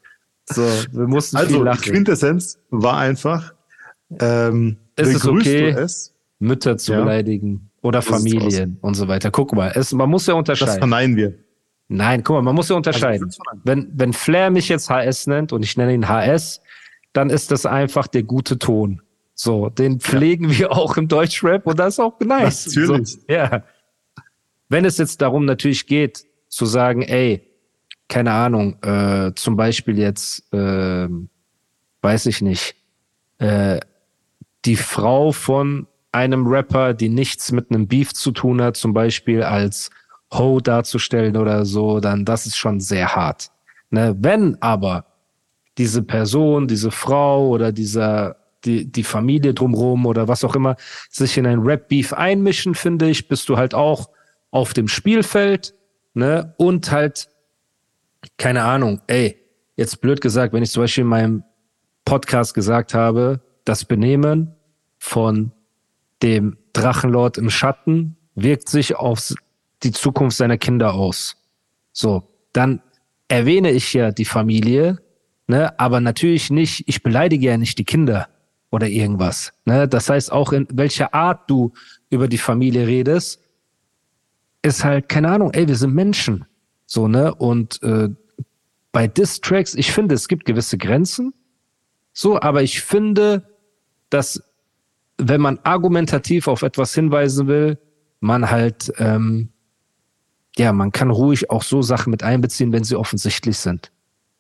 So, 0.46 0.64
wir 0.92 1.08
mussten 1.08 1.38
viel 1.38 1.46
Also, 1.46 1.58
die 1.60 1.64
lachen. 1.64 1.82
Quintessenz 1.94 2.58
war 2.72 2.98
einfach, 2.98 3.54
ähm, 4.20 4.78
Ist 4.96 5.16
es 5.16 5.28
okay? 5.28 5.70
es? 5.70 6.14
Mütter 6.40 6.78
zu 6.78 6.94
Ja. 6.94 7.00
beleidigen 7.02 7.70
oder. 7.82 8.02
Familien 8.02 8.78
und 8.82 8.96
so 8.96 9.08
weiter. 9.08 9.30
Guck 9.30 9.54
mal, 9.54 9.72
es, 9.76 9.94
man 9.94 10.10
muss 10.10 10.26
ja 10.26 10.34
Das 10.34 10.40
unterscheiden. 10.40 10.80
verneinen 10.80 11.16
wir. 11.18 11.34
Nein, 11.90 12.24
guck 12.24 12.36
mal, 12.38 12.42
man 12.42 12.56
muss 12.56 12.70
ja 12.70 12.76
unterscheiden. 12.76 13.26
Also, 13.26 13.42
das 13.52 13.60
wenn, 13.64 13.92
wenn 13.94 14.14
Flair 14.14 14.50
mich 14.50 14.70
jetzt 14.70 14.90
HS 14.90 15.28
nennt 15.28 15.52
und 15.54 15.64
ich 15.64 15.76
nenne 15.78 15.94
ihn 15.94 16.08
HS, 16.08 16.62
dann 17.14 17.30
ist 17.30 17.52
das 17.52 17.66
einfach 17.66 18.08
der 18.08 18.24
gute 18.24 18.58
Ton. 18.58 19.02
So, 19.42 19.70
den 19.70 20.02
pflegen 20.02 20.50
wir 20.50 20.74
auch 20.74 20.98
im 20.98 21.08
Deutschrap 21.08 21.66
und 21.66 21.80
das 21.80 21.94
ist 21.94 22.00
auch 22.02 22.20
nice. 22.20 22.68
Natürlich. 22.68 23.12
So, 23.12 23.20
ja. 23.30 23.64
Wenn 24.68 24.84
es 24.84 24.98
jetzt 24.98 25.22
darum 25.22 25.46
natürlich 25.46 25.88
geht, 25.88 26.26
zu 26.50 26.66
sagen, 26.66 27.04
ey, 27.04 27.48
keine 28.10 28.34
Ahnung, 28.34 28.84
äh, 28.84 29.32
zum 29.36 29.56
Beispiel 29.56 29.98
jetzt, 29.98 30.44
ähm, 30.52 31.30
weiß 32.02 32.26
ich 32.26 32.42
nicht, 32.42 32.76
äh, 33.38 33.80
die 34.66 34.76
Frau 34.76 35.32
von 35.32 35.88
einem 36.12 36.46
Rapper, 36.46 36.94
die 36.94 37.08
nichts 37.08 37.54
mit 37.54 37.72
einem 37.72 37.88
Beef 37.88 38.14
zu 38.14 38.32
tun 38.32 38.62
hat, 38.62 38.76
zum 38.76 38.94
Beispiel 38.94 39.42
als 39.42 39.90
Ho 40.34 40.60
darzustellen 40.60 41.38
oder 41.38 41.64
so, 41.64 42.02
dann 42.02 42.26
das 42.26 42.46
ist 42.46 42.58
schon 42.58 42.82
sehr 42.82 43.16
hart. 43.16 43.52
Ne? 43.90 44.18
Wenn 44.20 44.62
aber 44.62 45.06
diese 45.78 46.04
Person, 46.04 46.68
diese 46.68 46.92
Frau 46.92 47.48
oder 47.48 47.72
dieser 47.72 48.39
die, 48.66 48.92
die 48.92 49.04
Familie 49.04 49.54
drumherum 49.54 50.06
oder 50.06 50.28
was 50.28 50.44
auch 50.44 50.56
immer 50.56 50.76
sich 51.10 51.38
in 51.38 51.46
ein 51.46 51.60
Rap-Beef 51.60 52.14
einmischen, 52.14 52.76
finde 52.76 53.10
ich, 53.10 53.28
bist 53.28 53.50
du 53.50 53.58
halt 53.58 53.74
auch 53.74 54.10
auf 54.52 54.74
dem 54.74 54.88
Spielfeld, 54.88 55.74
ne? 56.14 56.54
Und 56.58 56.92
halt, 56.92 57.30
keine 58.38 58.64
Ahnung, 58.64 59.02
ey, 59.08 59.38
jetzt 59.76 60.02
blöd 60.02 60.22
gesagt, 60.22 60.54
wenn 60.54 60.64
ich 60.64 60.72
zum 60.72 60.84
Beispiel 60.84 61.04
in 61.04 61.10
meinem 61.10 61.44
Podcast 62.06 62.54
gesagt 62.54 62.94
habe, 62.94 63.42
das 63.64 63.86
Benehmen 63.86 64.56
von 64.98 65.52
dem 66.22 66.58
Drachenlord 66.74 67.38
im 67.38 67.50
Schatten 67.50 68.18
wirkt 68.36 68.70
sich 68.70 68.96
auf 68.96 69.34
die 69.84 69.92
Zukunft 69.92 70.38
seiner 70.38 70.58
Kinder 70.58 70.94
aus. 70.94 71.38
So, 71.94 72.24
dann 72.52 72.82
erwähne 73.28 73.72
ich 73.72 73.94
ja 73.94 74.12
die 74.12 74.26
Familie, 74.26 75.00
ne, 75.48 75.80
aber 75.80 76.02
natürlich 76.02 76.50
nicht, 76.50 76.84
ich 76.88 77.04
beleidige 77.04 77.48
ja 77.48 77.58
nicht 77.58 77.78
die 77.78 77.86
Kinder 77.86 78.28
oder 78.72 78.88
irgendwas. 78.88 79.54
Ne? 79.66 79.88
Das 79.88 80.10
heißt, 80.10 80.32
auch 80.32 80.52
in 80.52 80.68
welcher 80.72 81.14
Art 81.14 81.50
du 81.50 81.74
über 82.10 82.28
die 82.28 82.38
Familie 82.38 82.88
redest, 82.88 83.42
ist 84.62 84.84
halt, 84.84 85.10
keine 85.10 85.30
Ahnung, 85.30 85.52
ey, 85.54 85.68
wir 85.68 85.76
sind 85.76 85.94
Menschen. 85.94 86.46
So, 86.86 87.08
ne? 87.08 87.34
Und 87.34 87.82
äh, 87.84 88.10
bei 88.92 89.08
Diss-Tracks, 89.08 89.76
ich 89.76 89.92
finde, 89.92 90.16
es 90.16 90.28
gibt 90.28 90.46
gewisse 90.46 90.78
Grenzen. 90.78 91.34
So, 92.14 92.42
aber 92.42 92.64
ich 92.64 92.82
finde, 92.82 93.48
dass 94.10 94.44
wenn 95.18 95.42
man 95.42 95.60
argumentativ 95.64 96.48
auf 96.48 96.62
etwas 96.62 96.94
hinweisen 96.96 97.48
will, 97.48 97.78
man 98.22 98.50
halt, 98.50 98.92
ähm, 98.98 99.50
ja, 100.58 100.74
man 100.74 100.92
kann 100.92 101.10
ruhig 101.10 101.50
auch 101.50 101.64
so 101.64 101.82
Sachen 101.82 102.12
mit 102.12 102.24
einbeziehen, 102.24 102.72
wenn 102.72 102.84
sie 102.84 102.96
offensichtlich 102.96 103.58
sind. 103.58 103.92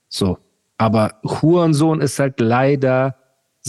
So. 0.07 0.39
Aber 0.77 1.15
Hurensohn 1.23 1.99
ist 1.99 2.19
halt 2.19 2.39
leider 2.39 3.18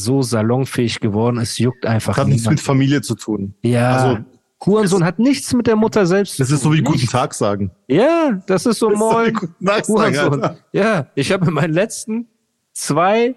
so 0.04 0.23
salonfähig 0.23 1.00
geworden, 1.00 1.38
es 1.38 1.59
juckt 1.59 1.87
einfach 1.87 2.14
Das 2.14 2.23
hat 2.23 2.28
nichts 2.28 2.49
mit. 2.49 2.61
Familie 2.61 3.00
zu 3.02 3.14
tun. 3.14 3.54
Ja, 3.62 3.97
Also, 3.97 4.25
Hurensohn 4.64 5.04
hat 5.04 5.19
nichts 5.19 5.52
mit 5.54 5.66
der 5.66 5.76
Mutter 5.76 6.04
selbst 6.07 6.37
zu 6.37 6.42
Das 6.42 6.50
ist 6.50 6.62
so 6.62 6.73
wie 6.73 6.83
tun. 6.83 6.92
guten 6.92 7.07
Tag 7.07 7.33
sagen. 7.35 7.71
Ja, 7.88 8.42
das 8.47 8.66
ist 8.66 8.78
so 8.78 8.90
Das 8.90 8.95
ist 8.95 9.00
so 9.00 9.11
moin. 9.12 9.33
guten 9.35 9.64
Tag 9.66 9.85
sagen, 9.87 9.99
Hurensohn. 9.99 10.42
Alter. 10.42 10.57
Ja, 10.73 11.07
ich 11.14 11.33
habe 11.33 11.47
in 11.47 11.54
meinen 11.54 11.73
letzten 11.73 12.28
zwei, 12.73 13.35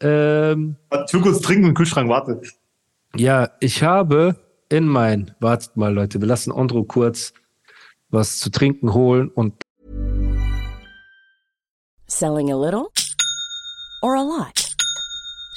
ähm, 0.00 0.76
Ich 1.06 1.12
will 1.14 1.20
kurz 1.20 1.40
trinken 1.42 1.66
im 1.68 1.74
Kühlschrank, 1.74 2.08
warte. 2.08 2.40
ja, 3.16 3.50
ich 3.60 3.82
habe 3.82 4.36
in 4.70 4.88
mein, 4.88 5.34
wartet 5.40 5.76
mal 5.76 5.92
Leute, 5.92 6.20
wir 6.20 6.26
lassen 6.28 6.50
Andro 6.52 6.84
kurz 6.84 7.32
was 8.10 8.38
zu 8.38 8.50
trinken 8.50 8.94
holen 8.94 9.28
und 9.28 9.54
Selling 12.06 12.50
a 12.52 12.56
little 12.56 12.86
or 14.02 14.14
a 14.16 14.22
lot? 14.22 14.63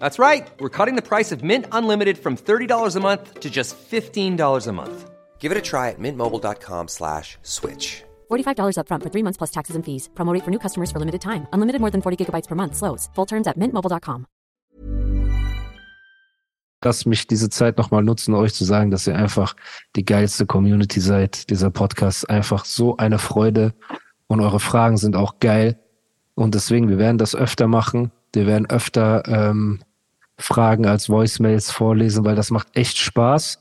That's 0.00 0.18
right. 0.18 0.48
We're 0.58 0.76
cutting 0.78 0.96
the 0.96 1.08
price 1.10 1.30
of 1.30 1.44
Mint 1.44 1.66
Unlimited 1.70 2.18
from 2.18 2.36
$30 2.36 2.96
a 2.96 3.00
month 3.00 3.38
to 3.40 3.48
just 3.48 3.76
$15 3.78 4.66
a 4.66 4.72
month. 4.72 5.10
Give 5.38 5.52
it 5.52 5.58
a 5.58 5.62
try 5.62 5.90
at 5.90 6.00
mintmobile.com 6.00 6.88
slash 6.88 7.38
switch. 7.42 8.02
$45 8.28 8.78
upfront 8.80 9.02
for 9.04 9.10
three 9.10 9.22
months 9.22 9.36
plus 9.36 9.52
taxes 9.52 9.76
and 9.76 9.84
fees. 9.84 10.08
Promo 10.16 10.32
rate 10.34 10.42
for 10.42 10.50
new 10.50 10.58
customers 10.58 10.90
for 10.90 10.98
limited 10.98 11.20
time. 11.20 11.46
Unlimited 11.52 11.80
more 11.80 11.92
than 11.92 12.02
40 12.02 12.16
gigabytes 12.24 12.48
per 12.48 12.56
month. 12.56 12.74
Slows. 12.74 13.08
Full 13.14 13.26
terms 13.26 13.46
at 13.46 13.56
mintmobile.com. 13.56 14.26
lass 16.86 17.04
mich 17.04 17.26
diese 17.26 17.50
Zeit 17.50 17.78
nochmal 17.78 18.02
nutzen, 18.04 18.34
euch 18.34 18.54
zu 18.54 18.64
sagen, 18.64 18.90
dass 18.90 19.06
ihr 19.06 19.16
einfach 19.16 19.56
die 19.96 20.04
geilste 20.04 20.46
Community 20.46 21.00
seid. 21.00 21.50
Dieser 21.50 21.70
Podcast 21.70 22.24
ist 22.24 22.30
einfach 22.30 22.64
so 22.64 22.96
eine 22.96 23.18
Freude 23.18 23.74
und 24.28 24.40
eure 24.40 24.60
Fragen 24.60 24.96
sind 24.96 25.16
auch 25.16 25.40
geil. 25.40 25.78
Und 26.34 26.54
deswegen, 26.54 26.88
wir 26.88 26.98
werden 26.98 27.18
das 27.18 27.34
öfter 27.34 27.66
machen. 27.66 28.12
Wir 28.32 28.46
werden 28.46 28.70
öfter 28.70 29.26
ähm, 29.26 29.80
Fragen 30.38 30.86
als 30.86 31.08
Voicemails 31.08 31.70
vorlesen, 31.70 32.24
weil 32.24 32.36
das 32.36 32.50
macht 32.50 32.68
echt 32.74 32.98
Spaß. 32.98 33.60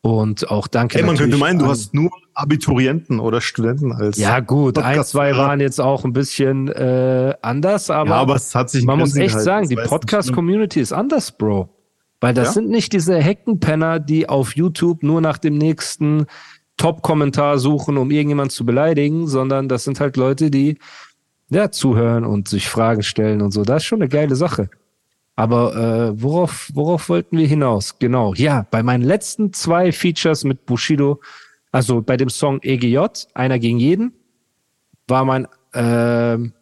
Und 0.00 0.50
auch 0.50 0.68
danke. 0.68 0.98
Ey, 0.98 1.04
man 1.04 1.16
könnte 1.16 1.36
meinen, 1.36 1.58
du 1.58 1.66
hast 1.66 1.92
nur 1.92 2.10
Abiturienten 2.34 3.18
oder 3.18 3.40
Studenten 3.40 3.92
als. 3.92 4.16
Ja, 4.16 4.38
gut, 4.40 4.78
ein, 4.78 5.02
zwei 5.04 5.36
waren 5.36 5.58
jetzt 5.60 5.80
auch 5.80 6.04
ein 6.04 6.12
bisschen 6.12 6.68
äh, 6.68 7.34
anders, 7.42 7.90
aber, 7.90 8.10
ja, 8.10 8.16
aber 8.16 8.36
es 8.36 8.54
hat 8.54 8.70
sich 8.70 8.84
man 8.84 9.00
muss 9.00 9.16
echt 9.16 9.28
gehalten, 9.30 9.44
sagen, 9.44 9.68
die 9.68 9.74
Podcast-Community 9.76 10.80
ist 10.80 10.92
anders, 10.92 11.32
Bro. 11.32 11.68
Weil 12.20 12.32
das 12.32 12.48
Ja? 12.48 12.52
sind 12.54 12.70
nicht 12.70 12.92
diese 12.92 13.16
Heckenpenner, 13.16 13.98
die 13.98 14.28
auf 14.28 14.54
YouTube 14.56 15.02
nur 15.02 15.20
nach 15.20 15.38
dem 15.38 15.58
nächsten 15.58 16.26
Top-Kommentar 16.76 17.58
suchen, 17.58 17.96
um 17.96 18.10
irgendjemand 18.12 18.52
zu 18.52 18.64
beleidigen, 18.64 19.26
sondern 19.26 19.68
das 19.68 19.82
sind 19.84 19.98
halt 20.00 20.16
Leute, 20.16 20.50
die 20.50 20.78
ja 21.50 21.70
zuhören 21.72 22.24
und 22.24 22.48
sich 22.48 22.68
Fragen 22.68 23.02
stellen 23.02 23.42
und 23.42 23.52
so. 23.52 23.64
Das 23.64 23.82
ist 23.82 23.86
schon 23.86 24.00
eine 24.00 24.08
geile 24.08 24.36
Sache. 24.36 24.70
Aber 25.38 25.76
äh, 25.76 26.20
worauf, 26.20 26.68
worauf 26.74 27.08
wollten 27.08 27.38
wir 27.38 27.46
hinaus? 27.46 28.00
Genau, 28.00 28.34
ja, 28.34 28.66
bei 28.72 28.82
meinen 28.82 29.04
letzten 29.04 29.52
zwei 29.52 29.92
Features 29.92 30.42
mit 30.42 30.66
Bushido, 30.66 31.20
also 31.70 32.02
bei 32.02 32.16
dem 32.16 32.28
Song 32.28 32.58
EGJ, 32.60 32.98
einer 33.34 33.60
gegen 33.60 33.78
jeden, 33.78 34.14
war 35.06 35.24
mein, 35.24 35.46
ähm, 35.74 36.54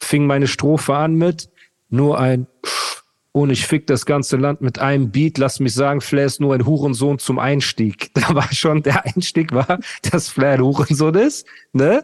fing 0.00 0.26
meine 0.26 0.46
Strophe 0.46 0.96
an 0.96 1.16
mit 1.16 1.50
nur 1.90 2.18
ein 2.18 2.46
und 3.32 3.50
ich 3.50 3.66
fick 3.66 3.86
das 3.86 4.06
ganze 4.06 4.38
Land 4.38 4.62
mit 4.62 4.78
einem 4.78 5.10
Beat. 5.10 5.36
Lass 5.36 5.60
mich 5.60 5.74
sagen, 5.74 6.00
Flair 6.00 6.24
ist 6.24 6.40
nur 6.40 6.54
ein 6.54 6.64
Hurensohn 6.64 7.18
zum 7.18 7.38
Einstieg. 7.38 8.12
Da 8.14 8.34
war 8.34 8.50
schon, 8.50 8.82
der 8.82 9.04
Einstieg 9.04 9.52
war, 9.52 9.78
dass 10.10 10.30
Flair 10.30 10.54
ein 10.54 10.62
Hurensohn 10.62 11.16
ist, 11.16 11.46
ne? 11.74 12.02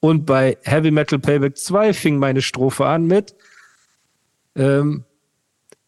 Und 0.00 0.26
bei 0.26 0.58
Heavy 0.64 0.90
Metal 0.90 1.18
Payback 1.18 1.56
2 1.56 1.94
fing 1.94 2.18
meine 2.18 2.42
Strophe 2.42 2.84
an 2.84 3.06
mit, 3.06 3.34
ähm, 4.54 5.06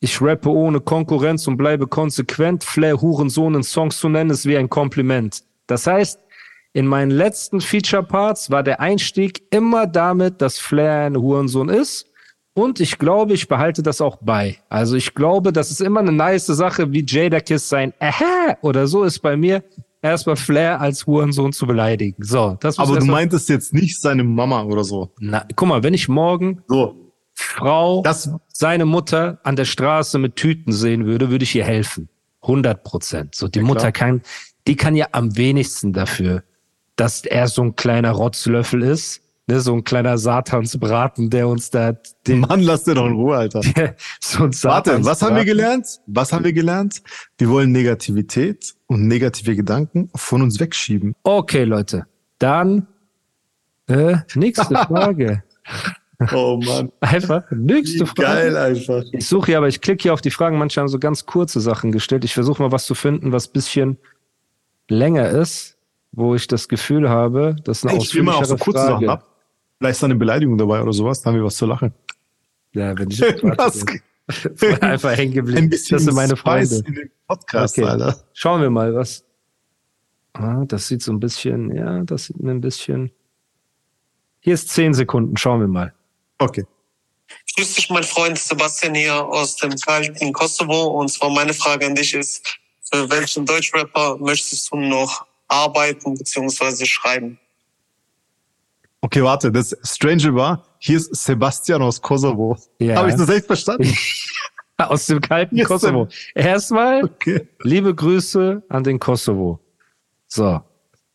ich 0.00 0.20
rappe 0.22 0.50
ohne 0.50 0.80
Konkurrenz 0.80 1.46
und 1.48 1.56
bleibe 1.56 1.86
konsequent. 1.86 2.62
Flair 2.62 3.00
Hurensohn 3.00 3.54
in 3.56 3.62
Songs 3.62 3.98
zu 3.98 4.08
nennen, 4.08 4.30
ist 4.30 4.46
wie 4.46 4.56
ein 4.56 4.68
Kompliment. 4.68 5.42
Das 5.66 5.86
heißt, 5.86 6.20
in 6.72 6.86
meinen 6.86 7.10
letzten 7.10 7.60
Feature-Parts 7.60 8.50
war 8.50 8.62
der 8.62 8.80
Einstieg 8.80 9.42
immer 9.50 9.86
damit, 9.86 10.40
dass 10.40 10.58
Flair 10.58 11.06
ein 11.06 11.16
Hurensohn 11.16 11.68
ist. 11.68 12.06
Und 12.54 12.80
ich 12.80 12.98
glaube, 12.98 13.34
ich 13.34 13.48
behalte 13.48 13.82
das 13.82 14.00
auch 14.00 14.18
bei. 14.20 14.58
Also 14.68 14.96
ich 14.96 15.14
glaube, 15.14 15.52
das 15.52 15.70
ist 15.70 15.80
immer 15.80 16.00
eine 16.00 16.12
nice 16.12 16.46
Sache, 16.46 16.92
wie 16.92 17.04
Jadakiss 17.06 17.68
sein 17.68 17.92
Aha 18.00 18.56
oder 18.62 18.86
so 18.86 19.04
ist 19.04 19.20
bei 19.20 19.36
mir, 19.36 19.62
erstmal 20.02 20.36
Flair 20.36 20.80
als 20.80 21.06
Hurensohn 21.06 21.52
zu 21.52 21.66
beleidigen. 21.66 22.22
So, 22.22 22.56
das 22.60 22.78
muss 22.78 22.88
Aber 22.88 22.98
du 22.98 23.06
meintest 23.06 23.48
jetzt 23.48 23.74
nicht 23.74 24.00
seine 24.00 24.24
Mama 24.24 24.62
oder 24.64 24.84
so. 24.84 25.10
Na, 25.20 25.44
guck 25.54 25.68
mal, 25.68 25.82
wenn 25.82 25.94
ich 25.94 26.08
morgen 26.08 26.62
So. 26.68 27.07
Frau, 27.40 28.02
Das, 28.02 28.30
seine 28.52 28.84
Mutter 28.84 29.38
an 29.44 29.54
der 29.54 29.64
Straße 29.64 30.18
mit 30.18 30.34
Tüten 30.34 30.72
sehen 30.72 31.06
würde, 31.06 31.30
würde 31.30 31.44
ich 31.44 31.54
ihr 31.54 31.64
helfen. 31.64 32.08
100 32.42 32.82
Prozent. 32.82 33.34
So, 33.36 33.46
die 33.46 33.60
Ja, 33.60 33.64
Mutter 33.64 33.92
kann, 33.92 34.22
die 34.66 34.74
kann 34.74 34.96
ja 34.96 35.06
am 35.12 35.36
wenigsten 35.36 35.92
dafür, 35.92 36.42
dass 36.96 37.24
er 37.24 37.46
so 37.46 37.62
ein 37.62 37.76
kleiner 37.76 38.10
Rotzlöffel 38.10 38.82
ist, 38.82 39.20
ne, 39.46 39.60
so 39.60 39.72
ein 39.74 39.84
kleiner 39.84 40.18
Satansbraten, 40.18 41.30
der 41.30 41.46
uns 41.46 41.70
da 41.70 41.92
den, 42.26 42.40
Mann, 42.40 42.60
lass 42.60 42.82
dir 42.84 42.94
doch 42.94 43.06
in 43.06 43.12
Ruhe, 43.12 43.36
Alter. 43.36 43.60
so 44.20 44.42
ein 44.44 44.52
Warte, 44.64 45.04
was 45.04 45.22
haben 45.22 45.36
wir 45.36 45.44
gelernt? 45.44 45.86
Was 46.06 46.32
haben 46.32 46.44
wir 46.44 46.52
gelernt? 46.52 47.02
Wir 47.38 47.48
wollen 47.50 47.70
Negativität 47.70 48.74
und 48.88 49.06
negative 49.06 49.54
Gedanken 49.54 50.10
von 50.16 50.42
uns 50.42 50.58
wegschieben. 50.58 51.14
Okay, 51.22 51.62
Leute, 51.62 52.06
dann 52.40 52.88
äh, 53.86 54.16
nächste 54.34 54.74
Frage. 54.86 55.44
Oh 56.32 56.60
Mann. 56.64 56.90
Einfach 57.00 57.44
nächste 57.52 58.00
Wie 58.00 58.06
Frage. 58.06 58.22
geil 58.22 58.56
einfach. 58.56 59.04
Ich 59.12 59.26
suche 59.26 59.46
hier, 59.46 59.58
aber 59.58 59.68
ich 59.68 59.80
klicke 59.80 60.02
hier 60.02 60.12
auf 60.14 60.20
die 60.20 60.32
Fragen. 60.32 60.58
Manche 60.58 60.80
haben 60.80 60.88
so 60.88 60.98
ganz 60.98 61.26
kurze 61.26 61.60
Sachen 61.60 61.92
gestellt. 61.92 62.24
Ich 62.24 62.34
versuche 62.34 62.60
mal 62.62 62.72
was 62.72 62.86
zu 62.86 62.94
finden, 62.96 63.30
was 63.30 63.46
bisschen 63.48 63.98
länger 64.88 65.28
ist, 65.28 65.76
wo 66.12 66.34
ich 66.34 66.48
das 66.48 66.68
Gefühl 66.68 67.08
habe, 67.08 67.54
dass 67.62 67.86
eine 67.86 67.98
Ich 67.98 68.12
will 68.14 68.24
mal 68.24 68.34
auch 68.34 68.44
so 68.44 68.56
kurze 68.56 68.80
Sachen 68.80 69.06
Frage. 69.06 69.12
ab. 69.12 69.24
Vielleicht 69.78 69.92
ist 69.96 70.02
da 70.02 70.06
eine 70.06 70.16
Beleidigung 70.16 70.58
dabei 70.58 70.82
oder 70.82 70.92
sowas, 70.92 71.22
dann 71.22 71.32
haben 71.34 71.40
wir 71.40 71.44
was 71.44 71.56
zu 71.56 71.66
lachen. 71.66 71.94
Ja, 72.72 72.98
wenn 72.98 73.10
ich 73.12 73.20
warte, 73.42 74.00
einfach 74.84 75.16
hängen 75.16 75.34
geblieben. 75.34 75.58
Ein 75.58 75.70
bisschen 75.70 75.96
das 75.98 76.04
sind 76.04 76.14
meine 76.14 76.36
Spice 76.36 76.70
Freunde. 76.72 76.88
in 76.88 76.94
den 76.94 77.10
Podcast, 77.28 77.78
Okay. 77.78 77.88
Alter. 77.88 78.18
Schauen 78.32 78.60
wir 78.60 78.70
mal, 78.70 78.92
was. 78.94 79.24
Ah, 80.32 80.64
das 80.66 80.88
sieht 80.88 81.02
so 81.02 81.12
ein 81.12 81.20
bisschen, 81.20 81.74
ja, 81.74 82.02
das 82.02 82.24
sieht 82.24 82.40
mir 82.40 82.50
ein 82.50 82.60
bisschen. 82.60 83.12
Hier 84.40 84.54
ist 84.54 84.68
zehn 84.70 84.94
Sekunden. 84.94 85.36
Schauen 85.36 85.60
wir 85.60 85.68
mal. 85.68 85.94
Okay. 86.38 86.64
Grüß 87.56 87.74
dich, 87.74 87.90
mein 87.90 88.04
Freund 88.04 88.38
Sebastian 88.38 88.94
hier 88.94 89.24
aus 89.24 89.56
dem 89.56 89.74
kalten 89.76 90.32
Kosovo. 90.32 91.00
Und 91.00 91.08
zwar 91.10 91.30
meine 91.30 91.52
Frage 91.52 91.86
an 91.86 91.94
dich 91.94 92.14
ist, 92.14 92.42
für 92.90 93.10
welchen 93.10 93.44
Deutschrapper 93.44 94.16
möchtest 94.18 94.70
du 94.72 94.76
noch 94.76 95.26
arbeiten 95.48 96.14
bzw. 96.14 96.86
schreiben? 96.86 97.38
Okay, 99.00 99.22
warte, 99.22 99.52
das 99.52 99.76
Strange 99.84 100.34
war, 100.34 100.64
hier 100.78 100.96
ist 100.96 101.14
Sebastian 101.14 101.82
aus 101.82 102.00
Kosovo. 102.00 102.56
Ja. 102.78 102.96
Habe 102.96 103.10
ich 103.10 103.16
das 103.16 103.28
echt 103.28 103.46
verstanden? 103.46 103.96
Aus 104.80 105.06
dem 105.06 105.20
kalten 105.20 105.56
Yes, 105.56 105.66
Kosovo. 105.66 106.06
Erstmal 106.36 107.02
Okay. 107.02 107.48
liebe 107.64 107.92
Grüße 107.92 108.62
an 108.68 108.84
den 108.84 109.00
Kosovo. 109.00 109.58
So. 110.28 110.60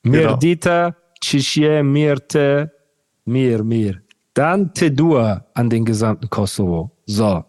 Genau. 0.04 0.32
Mirdita, 0.32 0.94
Cisje, 1.24 1.82
Mirte, 1.82 2.74
Mir, 3.24 3.64
Mir. 3.64 4.03
Dann 4.34 4.74
Tedua 4.74 5.46
an 5.54 5.70
den 5.70 5.86
gesamten 5.86 6.30
Kosovo. 6.30 6.92
So. 7.06 7.46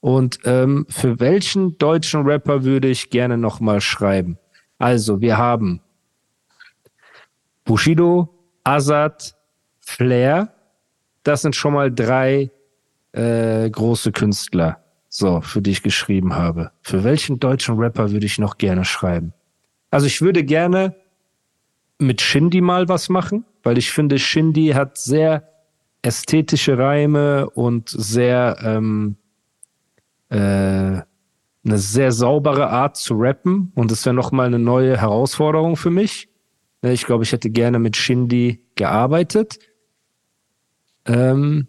Und 0.00 0.40
ähm, 0.44 0.86
für 0.88 1.20
welchen 1.20 1.78
deutschen 1.78 2.22
Rapper 2.22 2.64
würde 2.64 2.88
ich 2.88 3.10
gerne 3.10 3.38
nochmal 3.38 3.80
schreiben? 3.80 4.38
Also, 4.78 5.20
wir 5.20 5.38
haben 5.38 5.80
Bushido, 7.64 8.28
Azad, 8.64 9.34
Flair. 9.80 10.52
Das 11.22 11.42
sind 11.42 11.54
schon 11.54 11.74
mal 11.74 11.92
drei 11.92 12.50
äh, 13.12 13.70
große 13.70 14.12
Künstler, 14.12 14.82
so, 15.08 15.40
für 15.40 15.62
die 15.62 15.70
ich 15.70 15.82
geschrieben 15.82 16.34
habe. 16.34 16.72
Für 16.82 17.04
welchen 17.04 17.38
deutschen 17.38 17.78
Rapper 17.78 18.10
würde 18.10 18.26
ich 18.26 18.38
noch 18.38 18.58
gerne 18.58 18.84
schreiben? 18.84 19.32
Also 19.90 20.06
ich 20.06 20.22
würde 20.22 20.42
gerne 20.42 20.96
mit 21.98 22.20
Shindy 22.20 22.60
mal 22.60 22.88
was 22.88 23.08
machen, 23.08 23.44
weil 23.62 23.78
ich 23.78 23.92
finde, 23.92 24.18
Shindy 24.18 24.68
hat 24.68 24.98
sehr 24.98 25.51
ästhetische 26.02 26.76
Reime 26.78 27.48
und 27.50 27.88
sehr 27.88 28.56
ähm, 28.62 29.16
äh, 30.28 30.36
eine 31.64 31.78
sehr 31.78 32.10
saubere 32.10 32.68
Art 32.70 32.96
zu 32.96 33.14
rappen 33.14 33.72
und 33.74 33.90
das 33.90 34.04
wäre 34.04 34.14
noch 34.14 34.32
mal 34.32 34.46
eine 34.46 34.58
neue 34.58 35.00
Herausforderung 35.00 35.76
für 35.76 35.90
mich. 35.90 36.28
Ne, 36.82 36.92
Ich 36.92 37.06
glaube, 37.06 37.24
ich 37.24 37.32
hätte 37.32 37.50
gerne 37.50 37.78
mit 37.78 37.96
Shindy 37.96 38.64
gearbeitet. 38.74 39.58
Ähm, 41.04 41.68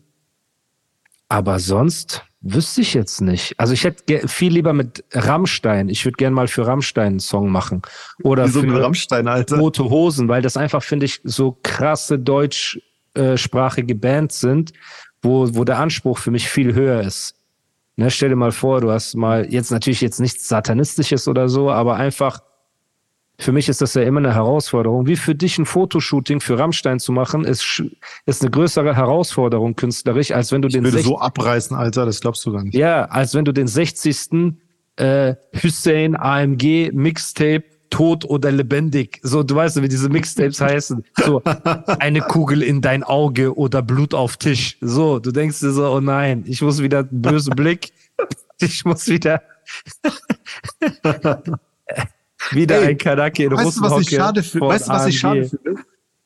aber 1.29 1.59
sonst 1.59 2.23
wüsste 2.41 2.81
ich 2.81 2.93
jetzt 2.93 3.21
nicht. 3.21 3.59
Also 3.59 3.73
ich 3.73 3.83
hätte 3.83 4.27
viel 4.27 4.53
lieber 4.53 4.73
mit 4.73 5.03
Rammstein. 5.13 5.89
Ich 5.89 6.05
würde 6.05 6.17
gerne 6.17 6.35
mal 6.35 6.47
für 6.47 6.67
Rammstein 6.67 7.07
einen 7.07 7.19
Song 7.19 7.49
machen. 7.49 7.81
Oder 8.23 8.45
Wieso 8.45 8.59
für 8.61 8.67
mit 8.67 8.81
Rammstein, 8.81 9.27
Alter? 9.27 9.57
Rote 9.57 9.85
Hosen, 9.89 10.27
weil 10.27 10.41
das 10.41 10.57
einfach, 10.57 10.83
finde 10.83 11.05
ich, 11.05 11.21
so 11.23 11.57
krasse 11.63 12.19
deutschsprachige 13.13 13.95
Bands 13.95 14.39
sind, 14.39 14.73
wo, 15.21 15.47
wo 15.53 15.63
der 15.63 15.79
Anspruch 15.79 16.17
für 16.17 16.31
mich 16.31 16.49
viel 16.49 16.73
höher 16.73 17.01
ist. 17.01 17.35
Ne, 17.95 18.09
stell 18.09 18.29
dir 18.29 18.35
mal 18.35 18.51
vor, 18.51 18.81
du 18.81 18.91
hast 18.91 19.15
mal, 19.15 19.51
jetzt 19.51 19.71
natürlich 19.71 20.01
jetzt 20.01 20.19
nichts 20.19 20.47
Satanistisches 20.47 21.27
oder 21.27 21.47
so, 21.47 21.69
aber 21.69 21.95
einfach, 21.95 22.41
für 23.37 23.51
mich 23.51 23.69
ist 23.69 23.81
das 23.81 23.93
ja 23.93 24.01
immer 24.01 24.19
eine 24.19 24.33
Herausforderung. 24.33 25.05
Wie 25.05 25.15
für 25.15 25.35
dich 25.35 25.59
ein 25.59 25.65
Fotoshooting 25.65 26.39
für 26.39 26.57
Rammstein 26.57 26.99
zu 26.99 27.11
machen, 27.11 27.45
ist, 27.45 27.83
ist 28.25 28.41
eine 28.41 28.49
größere 28.49 28.95
Herausforderung 28.95 29.75
künstlerisch, 29.75 30.31
als 30.31 30.51
wenn 30.51 30.63
du 30.63 30.69
Ich 30.69 30.73
den 30.73 30.83
würde 30.83 30.97
60 30.97 31.07
so 31.07 31.19
abreißen, 31.19 31.77
Alter, 31.77 32.05
das 32.05 32.19
glaubst 32.19 32.45
du 32.45 32.51
gar 32.51 32.63
nicht. 32.63 32.73
ja, 32.73 33.05
als 33.05 33.35
wenn 33.35 33.45
du 33.45 33.51
den 33.51 33.67
60. 33.67 34.55
Äh, 34.95 35.35
Hussein 35.63 36.15
AMG 36.15 36.91
Mixtape 36.93 37.63
tot 37.93 38.25
oder 38.25 38.51
lebendig. 38.51 39.19
So, 39.21 39.43
du 39.43 39.53
weißt, 39.53 39.79
wie 39.83 39.87
diese 39.87 40.09
Mixtapes 40.09 40.59
heißen. 40.59 41.05
So, 41.23 41.43
eine 41.99 42.21
Kugel 42.21 42.63
in 42.63 42.81
dein 42.81 43.03
Auge 43.03 43.55
oder 43.55 43.83
Blut 43.83 44.15
auf 44.15 44.37
Tisch. 44.37 44.77
So, 44.81 45.19
du 45.19 45.31
denkst 45.31 45.59
dir 45.59 45.71
so, 45.71 45.87
oh 45.91 46.01
nein, 46.01 46.43
ich 46.47 46.63
muss 46.63 46.81
wieder 46.81 46.99
einen 46.99 47.21
bösen 47.21 47.55
Blick. 47.55 47.93
Ich 48.59 48.83
muss 48.83 49.07
wieder 49.07 49.43
wieder 52.51 52.81
Ey, 52.81 52.87
ein 52.89 52.97
Kanake 52.97 53.43
in 53.43 53.51
Weißt 53.51 53.77
du, 53.77 53.81
was 53.81 54.01
ich 54.01 54.09
schade 54.09 54.41
finde? 54.41 54.67
Weißt 54.67 54.87
du, 54.87 54.91
was 54.91 55.05
ich 55.07 55.19
schade 55.19 55.45
finde? 55.45 55.81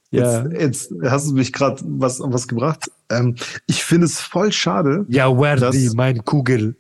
Ja. 0.10 0.48
Jetzt, 0.48 0.90
jetzt 0.92 1.12
hast 1.12 1.30
du 1.30 1.34
mich 1.34 1.52
gerade 1.52 1.82
was, 1.86 2.22
was 2.24 2.48
gebracht. 2.48 2.90
Ähm, 3.10 3.36
ich 3.66 3.84
finde 3.84 4.06
es 4.06 4.22
voll 4.22 4.54
schade. 4.54 5.06
Ja, 5.10 5.30
Verdi, 5.36 5.60
Das- 5.86 5.94
mein 5.96 6.24
Kugel. 6.24 6.78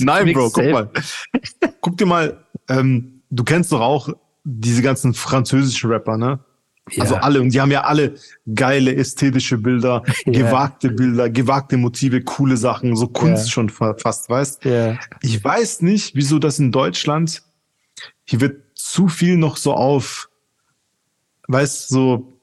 Nein, 0.00 0.32
Bro, 0.32 0.50
guck 0.50 0.68
mal. 0.70 0.90
Guck 1.80 1.96
dir 1.98 2.06
mal, 2.06 2.44
ähm, 2.68 3.11
du 3.32 3.42
kennst 3.44 3.72
doch 3.72 3.80
auch 3.80 4.08
diese 4.44 4.82
ganzen 4.82 5.14
französischen 5.14 5.90
Rapper, 5.90 6.16
ne? 6.16 6.38
Ja. 6.90 7.02
Also 7.02 7.14
alle, 7.14 7.40
und 7.40 7.50
die 7.54 7.60
haben 7.60 7.70
ja 7.70 7.82
alle 7.84 8.14
geile 8.54 8.94
ästhetische 8.94 9.56
Bilder, 9.56 10.02
Ja. 10.26 10.32
gewagte 10.32 10.90
Bilder, 10.90 11.30
gewagte 11.30 11.76
Motive, 11.76 12.22
coole 12.22 12.56
Sachen, 12.56 12.94
so 12.96 13.06
Kunst 13.08 13.46
Ja. 13.46 13.50
schon 13.52 13.68
fa- 13.70 13.94
fast, 13.96 14.28
weißt? 14.28 14.64
Ja. 14.64 14.98
Ich 15.20 15.42
weiß 15.42 15.82
nicht, 15.82 16.14
wieso 16.16 16.38
das 16.40 16.58
in 16.58 16.72
Deutschland, 16.72 17.42
hier 18.24 18.40
wird 18.40 18.60
zu 18.74 19.06
viel 19.08 19.36
noch 19.36 19.56
so 19.56 19.74
auf, 19.74 20.28
weißt 21.48 21.88
so, 21.88 22.38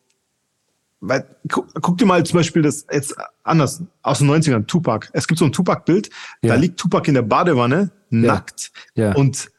weil, 1.02 1.26
guck, 1.50 1.68
guck 1.82 1.98
dir 1.98 2.06
mal 2.06 2.26
zum 2.26 2.38
Beispiel 2.40 2.62
das 2.62 2.86
jetzt 2.92 3.16
anders 3.44 3.84
aus 4.02 4.20
den 4.20 4.30
90ern, 4.30 4.66
Tupac. 4.68 5.10
Es 5.14 5.28
gibt 5.28 5.40
so 5.40 5.46
ein 5.46 5.52
Tupac-Bild, 5.52 6.10
da 6.42 6.56
liegt 6.56 6.80
Tupac 6.80 7.08
in 7.08 7.14
der 7.16 7.22
Badewanne, 7.24 7.92
nackt, 8.10 8.72
Ja. 8.96 9.14
und 9.16 9.50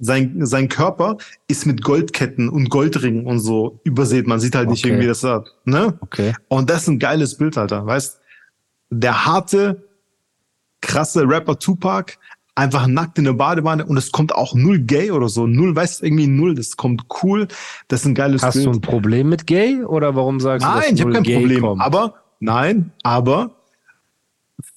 sein, 0.00 0.44
sein 0.46 0.68
Körper 0.68 1.18
ist 1.46 1.66
mit 1.66 1.82
Goldketten 1.82 2.48
und 2.48 2.70
Goldringen 2.70 3.26
und 3.26 3.38
so 3.38 3.80
übersät. 3.84 4.26
Man 4.26 4.40
sieht 4.40 4.54
halt 4.54 4.70
nicht 4.70 4.84
Okay. 4.84 4.92
irgendwie, 4.94 5.06
dass 5.08 5.24
er, 5.24 5.44
ne? 5.64 5.98
Okay. 6.00 6.34
Und 6.48 6.70
das 6.70 6.82
ist 6.82 6.88
ein 6.88 6.98
geiles 6.98 7.36
Bild, 7.36 7.56
Alter. 7.58 7.84
Weißt, 7.86 8.18
der 8.90 9.26
harte, 9.26 9.86
krasse 10.80 11.28
Rapper 11.28 11.58
Tupac, 11.58 12.14
einfach 12.54 12.86
nackt 12.86 13.18
in 13.18 13.24
der 13.24 13.34
Badewanne 13.34 13.84
und 13.86 13.96
es 13.96 14.10
kommt 14.10 14.34
auch 14.34 14.54
null 14.54 14.80
gay 14.80 15.10
oder 15.10 15.28
so. 15.28 15.46
Null, 15.46 15.76
weißt 15.76 16.00
du, 16.00 16.06
irgendwie 16.06 16.26
null. 16.26 16.54
Das 16.54 16.76
kommt 16.76 17.04
cool. 17.22 17.46
Das 17.88 18.00
ist 18.00 18.06
ein 18.06 18.14
geiles 18.14 18.42
Hast 18.42 18.54
Bild. 18.54 18.66
du 18.66 18.70
ein 18.72 18.80
Problem 18.80 19.28
mit 19.28 19.46
Gay 19.46 19.82
oder 19.84 20.14
warum 20.16 20.40
sagst 20.40 20.66
du, 20.66 20.70
dass 20.70 20.84
Nein, 20.86 20.94
ich 20.94 21.00
habe 21.02 21.12
kein 21.12 21.22
Problem. 21.22 21.60
kommt? 21.60 21.80
Aber, 21.82 22.14
nein, 22.40 22.92
aber 23.02 23.50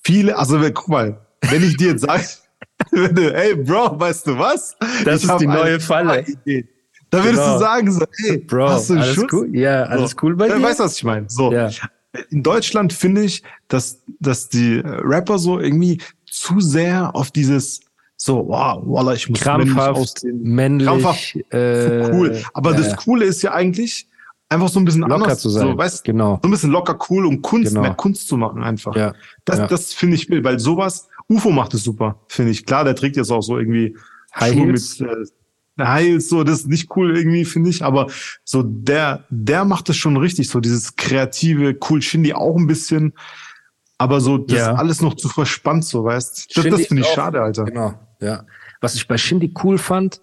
viele, 0.03 0.37
also 0.37 0.59
guck 0.73 0.87
mal, 0.89 1.17
wenn 1.49 1.63
ich 1.63 1.75
dir 1.77 1.91
jetzt 1.91 2.01
sage, 2.01 2.23
ey 2.91 3.55
Bro, 3.55 3.99
weißt 3.99 4.27
du 4.27 4.37
was? 4.37 4.75
Das 5.05 5.23
Ich 5.23 5.29
ist 5.29 5.37
die 5.39 5.47
neue 5.47 5.79
Falle. 5.79 6.21
Idee. 6.25 6.67
Da 7.09 7.23
würdest 7.23 7.43
Genau. 7.43 7.53
du 7.53 7.59
sagen, 7.59 7.91
so, 7.91 8.05
ey, 8.27 8.37
Bro, 8.39 8.69
hast 8.69 8.89
du 8.89 8.93
einen 8.93 9.03
alles 9.03 9.15
Schuss? 9.15 9.25
cool? 9.33 9.55
Ja, 9.55 9.83
alles 9.83 10.11
So. 10.11 10.17
cool 10.23 10.35
bei 10.35 10.47
dir? 10.47 10.61
Weißt 10.61 10.79
du, 10.79 10.83
was 10.83 10.97
ich 10.97 11.03
meine? 11.03 11.25
So. 11.29 11.51
Ja. 11.51 11.69
In 12.29 12.43
Deutschland 12.43 12.93
finde 12.93 13.23
ich, 13.23 13.43
dass, 13.67 13.99
dass 14.19 14.49
die 14.49 14.77
äh, 14.77 14.81
Rapper 14.85 15.37
so 15.39 15.59
irgendwie 15.59 15.99
zu 16.29 16.59
sehr 16.59 17.15
auf 17.15 17.31
dieses 17.31 17.81
so, 18.17 18.47
wow, 18.47 18.81
Wallah, 18.85 19.13
ich 19.13 19.27
muss 19.29 19.39
Krampfhaft, 19.41 19.97
aussehen. 19.97 20.41
männlich, 20.43 20.87
Krampfhaft, 20.87 21.35
äh, 21.53 22.09
cool. 22.13 22.41
Aber 22.53 22.71
ja, 22.71 22.77
das. 22.77 22.95
Coole 22.95 23.25
ist 23.25 23.41
ja 23.41 23.51
eigentlich, 23.53 24.07
einfach 24.49 24.69
so 24.69 24.79
ein 24.79 24.85
bisschen 24.85 25.01
Locker 25.01 25.15
anders 25.15 25.39
zu 25.39 25.49
sein. 25.49 25.67
So, 25.67 25.77
weißt, 25.77 26.03
Genau. 26.05 26.39
So 26.41 26.47
ein 26.47 26.51
bisschen 26.51 26.71
locker 26.71 26.97
cool 27.09 27.25
und 27.25 27.41
Kunst, 27.41 27.69
Genau. 27.69 27.81
mehr 27.81 27.95
Kunst 27.95 28.27
zu 28.27 28.37
machen 28.37 28.63
einfach. 28.63 28.95
Ja, 28.95 29.13
Das, 29.45 29.57
ja. 29.59 29.67
das 29.67 29.93
finde 29.93 30.15
ich 30.15 30.29
will, 30.29 30.43
weil 30.43 30.57
sowas, 30.59 31.07
UFO 31.35 31.51
macht 31.51 31.73
es 31.73 31.83
super, 31.83 32.19
finde 32.27 32.51
ich. 32.51 32.65
Klar, 32.65 32.83
der 32.83 32.95
trägt 32.95 33.15
jetzt 33.17 33.31
auch 33.31 33.41
so 33.41 33.57
irgendwie 33.57 33.95
High 34.39 34.53
Heels? 34.55 34.99
mit 34.99 35.09
äh, 35.09 35.83
High 35.83 36.05
Heels, 36.05 36.29
so, 36.29 36.43
das 36.43 36.59
ist 36.61 36.67
nicht 36.67 36.95
cool 36.95 37.17
irgendwie, 37.17 37.45
finde 37.45 37.69
ich. 37.69 37.83
Aber 37.83 38.07
so 38.43 38.63
der, 38.63 39.25
der 39.29 39.65
macht 39.65 39.89
es 39.89 39.97
schon 39.97 40.17
richtig, 40.17 40.49
so 40.49 40.59
dieses 40.59 40.95
kreative, 40.95 41.77
cool 41.89 42.01
Shindy 42.01 42.33
auch 42.33 42.55
ein 42.57 42.67
bisschen. 42.67 43.13
Aber 43.97 44.19
so, 44.21 44.37
das 44.37 44.57
Ja. 44.57 44.71
ist 44.73 44.79
alles 44.79 45.01
noch 45.01 45.15
zu 45.15 45.29
verspannt, 45.29 45.85
so, 45.85 46.03
weißt 46.03 46.47
Das, 46.49 46.63
Shindy 46.63 46.69
das 46.77 46.87
finde 46.87 47.01
ich 47.03 47.07
auch- 47.09 47.15
schade, 47.15 47.41
Alter. 47.41 47.63
Genau, 47.65 47.93
ja. 48.19 48.45
Was 48.81 48.95
ich 48.95 49.07
bei 49.07 49.17
Shindy 49.17 49.53
cool 49.63 49.77
fand, 49.77 50.21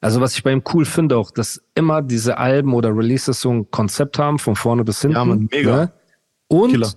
also 0.00 0.20
was 0.20 0.34
ich 0.36 0.42
bei 0.42 0.52
ihm 0.52 0.62
cool 0.72 0.84
finde 0.84 1.16
auch, 1.18 1.30
dass 1.30 1.62
immer 1.74 2.02
diese 2.02 2.38
Alben 2.38 2.72
oder 2.74 2.96
Releases 2.96 3.40
so 3.40 3.50
ein 3.50 3.70
Konzept 3.70 4.18
haben, 4.18 4.38
von 4.38 4.54
vorne 4.56 4.84
bis 4.84 5.00
hinten. 5.02 5.16
Ja, 5.16 5.24
Mann, 5.24 5.48
mega. 5.50 5.76
Ne? 5.76 5.92
Und 6.48 6.70
Killer. 6.72 6.92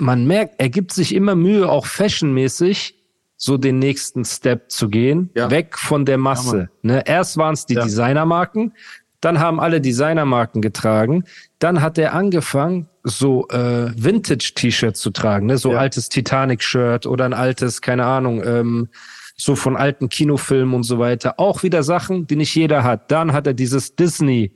Man 0.00 0.26
merkt, 0.26 0.54
er 0.58 0.68
gibt 0.68 0.92
sich 0.92 1.14
immer 1.14 1.34
Mühe, 1.34 1.68
auch 1.68 1.86
fashionmäßig 1.86 2.94
so 3.36 3.56
den 3.56 3.78
nächsten 3.78 4.24
Step 4.24 4.70
zu 4.70 4.88
gehen, 4.88 5.30
Ja. 5.34 5.50
weg 5.50 5.78
von 5.78 6.04
der 6.04 6.18
Masse. 6.18 6.68
ne? 6.82 7.02
Erst 7.06 7.36
waren 7.38 7.54
es 7.54 7.64
die 7.66 7.74
Ja. 7.74 7.84
Designermarken, 7.84 8.74
dann 9.22 9.38
haben 9.38 9.60
alle 9.60 9.80
Designermarken 9.80 10.60
getragen, 10.62 11.24
dann 11.58 11.80
hat 11.82 11.96
er 11.98 12.14
angefangen, 12.14 12.88
so 13.02 13.48
äh, 13.48 13.90
Vintage-T-Shirts 13.96 15.00
zu 15.00 15.10
tragen, 15.10 15.46
ne? 15.46 15.56
so 15.58 15.72
Ja. 15.72 15.78
altes 15.78 16.08
Titanic-Shirt 16.10 17.06
oder 17.06 17.24
ein 17.24 17.32
altes, 17.32 17.80
keine 17.80 18.04
Ahnung, 18.04 18.42
ähm, 18.44 18.88
so 19.36 19.56
von 19.56 19.74
alten 19.76 20.10
Kinofilmen 20.10 20.74
und 20.74 20.82
so 20.82 20.98
weiter. 20.98 21.40
Auch 21.40 21.62
wieder 21.62 21.82
Sachen, 21.82 22.26
die 22.26 22.36
nicht 22.36 22.54
jeder 22.54 22.84
hat. 22.84 23.10
Dann 23.10 23.32
hat 23.32 23.46
er 23.46 23.54
dieses 23.54 23.96
Disney, 23.96 24.52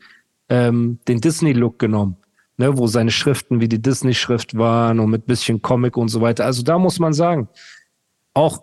ähm, 0.51 0.99
den 1.09 1.23
Disney-Look 1.23 1.79
genommen, 1.79 2.19
ne, 2.57 2.77
wo 2.79 2.87
seine 2.87 3.11
Schriften 3.11 3.61
wie 3.61 3.69
die 3.69 3.81
Disney-Schrift 3.81 4.57
waren 4.57 5.01
und 5.01 5.11
mit 5.11 5.27
bisschen 5.27 5.63
Comic 5.63 5.97
und 5.97 6.09
so 6.09 6.21
weiter. 6.21 6.45
Also 6.45 6.63
da 6.63 6.79
muss 6.79 6.99
man 6.99 7.13
sagen, 7.13 7.49
auch 8.35 8.63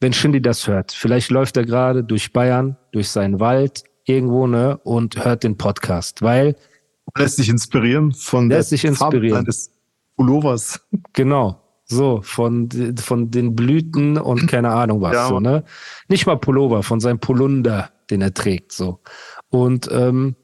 wenn 0.00 0.12
Shindy 0.12 0.40
das 0.40 0.66
hört, 0.66 0.92
vielleicht 0.92 1.30
läuft 1.30 1.56
er 1.56 1.64
gerade 1.64 2.02
durch 2.02 2.32
Bayern, 2.32 2.76
durch 2.92 3.08
seinen 3.08 3.38
Wald 3.40 3.84
irgendwo, 4.04 4.46
ne, 4.46 4.78
und 4.78 5.22
hört 5.24 5.44
den 5.44 5.56
Podcast, 5.56 6.22
weil 6.22 6.56
Lässt 7.16 7.36
sich 7.36 7.48
inspirieren 7.48 8.12
von 8.12 8.48
Lässt 8.48 8.70
sich 8.70 8.82
Farbe 8.82 9.16
inspirieren. 9.16 9.38
seines 9.44 9.72
Pullovers. 10.16 10.80
Genau. 11.12 11.60
So, 11.84 12.20
von, 12.22 12.68
von 13.00 13.32
den 13.32 13.56
Blüten 13.56 14.16
und 14.16 14.46
keine 14.46 14.70
Ahnung 14.70 15.00
was, 15.00 15.12
Ja, 15.14 15.26
so, 15.26 15.40
ne? 15.40 15.64
Nicht 16.08 16.24
mal 16.24 16.36
Pullover, 16.36 16.84
von 16.84 17.00
seinem 17.00 17.18
Polunder, 17.18 17.90
den 18.10 18.22
er 18.22 18.32
trägt, 18.32 18.70
so. 18.70 19.00
Und, 19.48 19.88
ähm, 19.90 20.36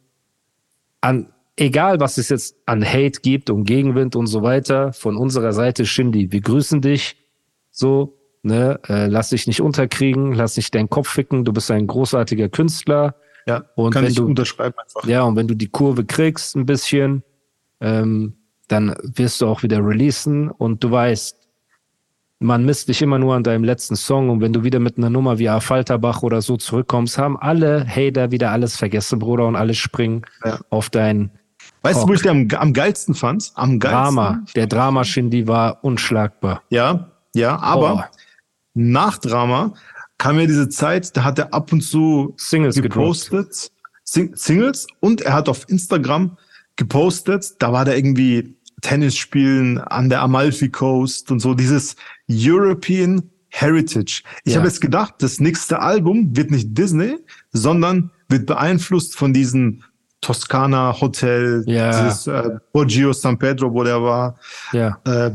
an, 1.01 1.33
egal 1.57 2.01
was 2.01 2.19
es 2.19 2.29
jetzt 2.29 2.57
an 2.66 2.85
Hate 2.85 3.21
gibt 3.23 3.51
und 3.51 3.64
Gegenwind 3.64 4.16
und 4.16 4.27
so 4.27 4.42
weiter, 4.42 4.92
von 4.92 5.16
unserer 5.16 5.53
Seite, 5.53 5.87
Shindy, 5.87 6.31
wir 6.33 6.40
grüßen 6.40 6.81
dich, 6.81 7.16
so, 7.71 8.19
ne? 8.42 8.79
Äh, 8.88 9.07
lass 9.07 9.31
dich 9.31 9.47
nicht 9.47 9.61
unterkriegen, 9.61 10.33
lass 10.33 10.55
dich 10.55 10.71
deinen 10.71 10.88
Kopf 10.90 11.09
ficken, 11.09 11.45
du 11.45 11.53
bist 11.53 11.71
ein 11.71 11.87
großartiger 11.87 12.49
Künstler. 12.49 13.14
Ja, 13.47 13.64
Und 13.77 13.92
kann 13.92 14.03
wenn 14.03 14.11
ich 14.11 14.16
du- 14.16 14.27
unterschreiben 14.27 14.75
einfach. 14.79 15.07
Ja, 15.09 15.23
und 15.23 15.37
wenn 15.37 15.47
du 15.49 15.55
die 15.55 15.69
Kurve 15.69 16.05
kriegst 16.05 16.57
ein 16.57 16.66
bisschen, 16.66 17.23
ähm, 17.81 18.35
dann 18.69 18.97
wirst 19.03 19.40
du 19.40 19.47
auch 19.47 19.62
wieder 19.62 19.79
releasen 19.85 20.51
und 20.51 20.83
du 20.83 20.90
weißt, 20.90 21.37
man 22.40 22.64
misst 22.66 22.88
dich 22.88 23.01
immer 23.01 23.19
nur 23.19 23.35
an 23.35 23.45
deinem 23.45 23.64
letzten 23.64 23.97
Song 23.97 24.29
und 24.31 24.40
wenn 24.40 24.53
du 24.53 24.62
wieder 24.64 24.79
mit 24.81 24.99
einer 24.99 25.09
Nummer 25.11 25.38
wie 25.38 25.49
A. 25.49 25.61
Falterbach 25.61 26.23
oder 26.23 26.42
so 26.42 26.57
zurückkommst, 26.57 27.16
haben 27.19 27.38
alle 27.38 27.87
Hater 27.87 28.31
wieder 28.31 28.51
alles 28.51 28.77
vergessen, 28.77 29.19
Bruder, 29.21 29.47
und 29.47 29.57
alle 29.57 29.73
springen 29.75 30.23
Ja. 30.45 30.59
auf 30.69 30.90
dein 30.90 31.31
Weißt 31.87 31.96
du, 31.96 32.01
Rock. 32.01 32.09
wo 32.11 32.14
ich 32.14 32.22
den 32.22 32.53
am, 32.53 32.61
am 32.61 32.72
geilsten 32.72 33.14
fand? 33.14 33.53
Am 33.55 33.79
geilsten. 33.79 34.03
Drama. 34.16 34.44
Der 34.55 34.66
Drama-Shindy 34.66 35.46
war 35.49 35.83
unschlagbar. 35.85 36.62
Ja, 36.70 37.11
ja, 37.35 37.59
aber 37.59 38.09
Oh. 38.12 38.16
nach 38.75 39.18
Drama 39.18 39.72
kam 40.18 40.38
ja 40.38 40.46
diese 40.46 40.68
Zeit, 40.68 41.16
da 41.16 41.25
hat 41.25 41.38
er 41.38 41.53
ab 41.55 41.72
und 41.72 41.81
zu 41.83 42.35
Singles 42.38 42.81
gepostet, 42.81 43.70
Sing 44.05 44.35
Singles 44.37 44.87
und 45.01 45.20
er 45.22 45.33
hat 45.35 45.49
auf 45.49 45.68
Instagram 45.68 46.37
gepostet, 46.77 47.55
da 47.59 47.72
war 47.72 47.85
der 47.85 47.96
irgendwie 47.96 48.57
Tennis 48.83 49.16
spielen 49.16 49.79
an 49.79 50.09
der 50.11 50.20
Amalfi 50.22 50.68
Coast 50.70 51.31
und 51.31 51.40
so 51.40 51.55
dieses 51.55 51.96
European 52.31 53.22
Heritage. 53.49 54.22
Ich 54.44 54.53
Ja. 54.53 54.59
habe 54.59 54.68
jetzt 54.68 54.81
gedacht, 54.81 55.14
das 55.18 55.40
nächste 55.40 55.81
Album 55.81 56.37
wird 56.37 56.51
nicht 56.51 56.77
Disney, 56.77 57.16
sondern 57.53 58.11
wird 58.29 58.46
beeinflusst 58.46 59.16
von 59.16 59.33
diesen 59.33 59.83
Toskana 60.20 60.94
Hotel, 61.00 61.62
Ja. 61.66 61.90
dieses 61.90 62.26
äh, 62.26 62.50
Poggio 62.72 63.12
San 63.12 63.38
Pedro, 63.38 63.72
wo 63.72 63.85
der 63.85 64.02
war 64.02 64.37
Ja. 64.72 64.98
äh, 65.05 65.31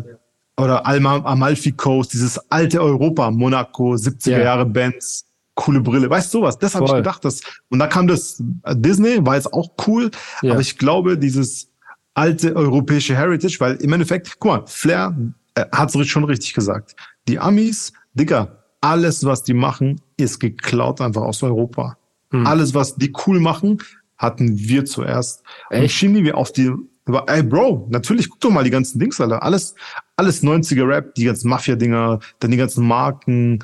oder 0.57 0.85
Alma, 0.85 1.17
Amalfi 1.23 1.71
Coast, 1.71 2.13
dieses 2.13 2.37
alte 2.51 2.81
Europa, 2.81 3.31
Monaco, 3.31 3.93
70er 3.95 4.31
Ja. 4.31 4.39
Jahre 4.39 4.65
Bands, 4.65 5.25
coole 5.55 5.79
Brille. 5.81 6.09
Weißt 6.09 6.33
du 6.33 6.39
sowas? 6.39 6.57
Das 6.57 6.75
habe 6.75 6.85
ich 6.85 6.93
gedacht. 6.93 7.23
Das, 7.25 7.41
und 7.69 7.79
da 7.79 7.87
kam 7.87 8.07
das 8.07 8.43
äh, 8.63 8.75
Disney, 8.75 9.25
war 9.25 9.35
jetzt 9.35 9.51
auch 9.53 9.69
cool, 9.87 10.11
aber 10.43 10.59
ich 10.59 10.77
glaube, 10.77 11.17
dieses 11.17 11.69
alte 12.13 12.55
europäische 12.55 13.15
Heritage, 13.15 13.57
weil 13.59 13.75
im 13.75 13.93
Endeffekt, 13.93 14.35
guck 14.39 14.51
mal, 14.51 14.63
Flair 14.67 15.15
äh, 15.55 15.65
hat 15.71 15.95
es 15.95 16.07
schon 16.07 16.23
richtig 16.25 16.53
gesagt. 16.53 16.95
Die 17.27 17.39
Amis, 17.39 17.93
Digga, 18.13 18.57
alles, 18.81 19.23
was 19.23 19.43
die 19.43 19.53
machen, 19.53 20.01
ist 20.17 20.39
geklaut 20.39 20.99
einfach 21.01 21.21
aus 21.21 21.41
Europa. 21.43 21.97
Hm. 22.31 22.45
Alles, 22.45 22.73
was 22.73 22.95
die 22.95 23.13
cool 23.25 23.39
machen, 23.39 23.77
hatten 24.21 24.57
wir 24.57 24.85
zuerst. 24.85 25.43
Und 25.69 25.77
Echt? 25.77 25.95
Shindy 25.95 26.23
wir 26.23 26.37
auf 26.37 26.51
die, 26.51 26.71
über- 27.05 27.25
ey 27.27 27.43
Bro, 27.43 27.87
natürlich, 27.89 28.29
guck 28.29 28.39
doch 28.39 28.51
mal 28.51 28.63
die 28.63 28.69
ganzen 28.69 28.99
Dings, 28.99 29.19
Alter. 29.19 29.41
Alles, 29.43 29.75
alles 30.15 30.43
90er 30.43 30.87
Rap, 30.87 31.15
die 31.15 31.25
ganzen 31.25 31.49
Mafia-Dinger, 31.49 32.19
dann 32.39 32.51
die 32.51 32.57
ganzen 32.57 32.85
Marken. 32.87 33.59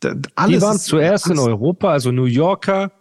da- 0.00 0.14
Alles 0.34 0.56
Die 0.58 0.62
waren 0.62 0.76
ist- 0.76 0.84
zuerst 0.84 1.26
in 1.26 1.32
alles- 1.32 1.46
Europa, 1.46 1.90
also 1.90 2.12
New 2.12 2.24
Yorker, 2.26 2.92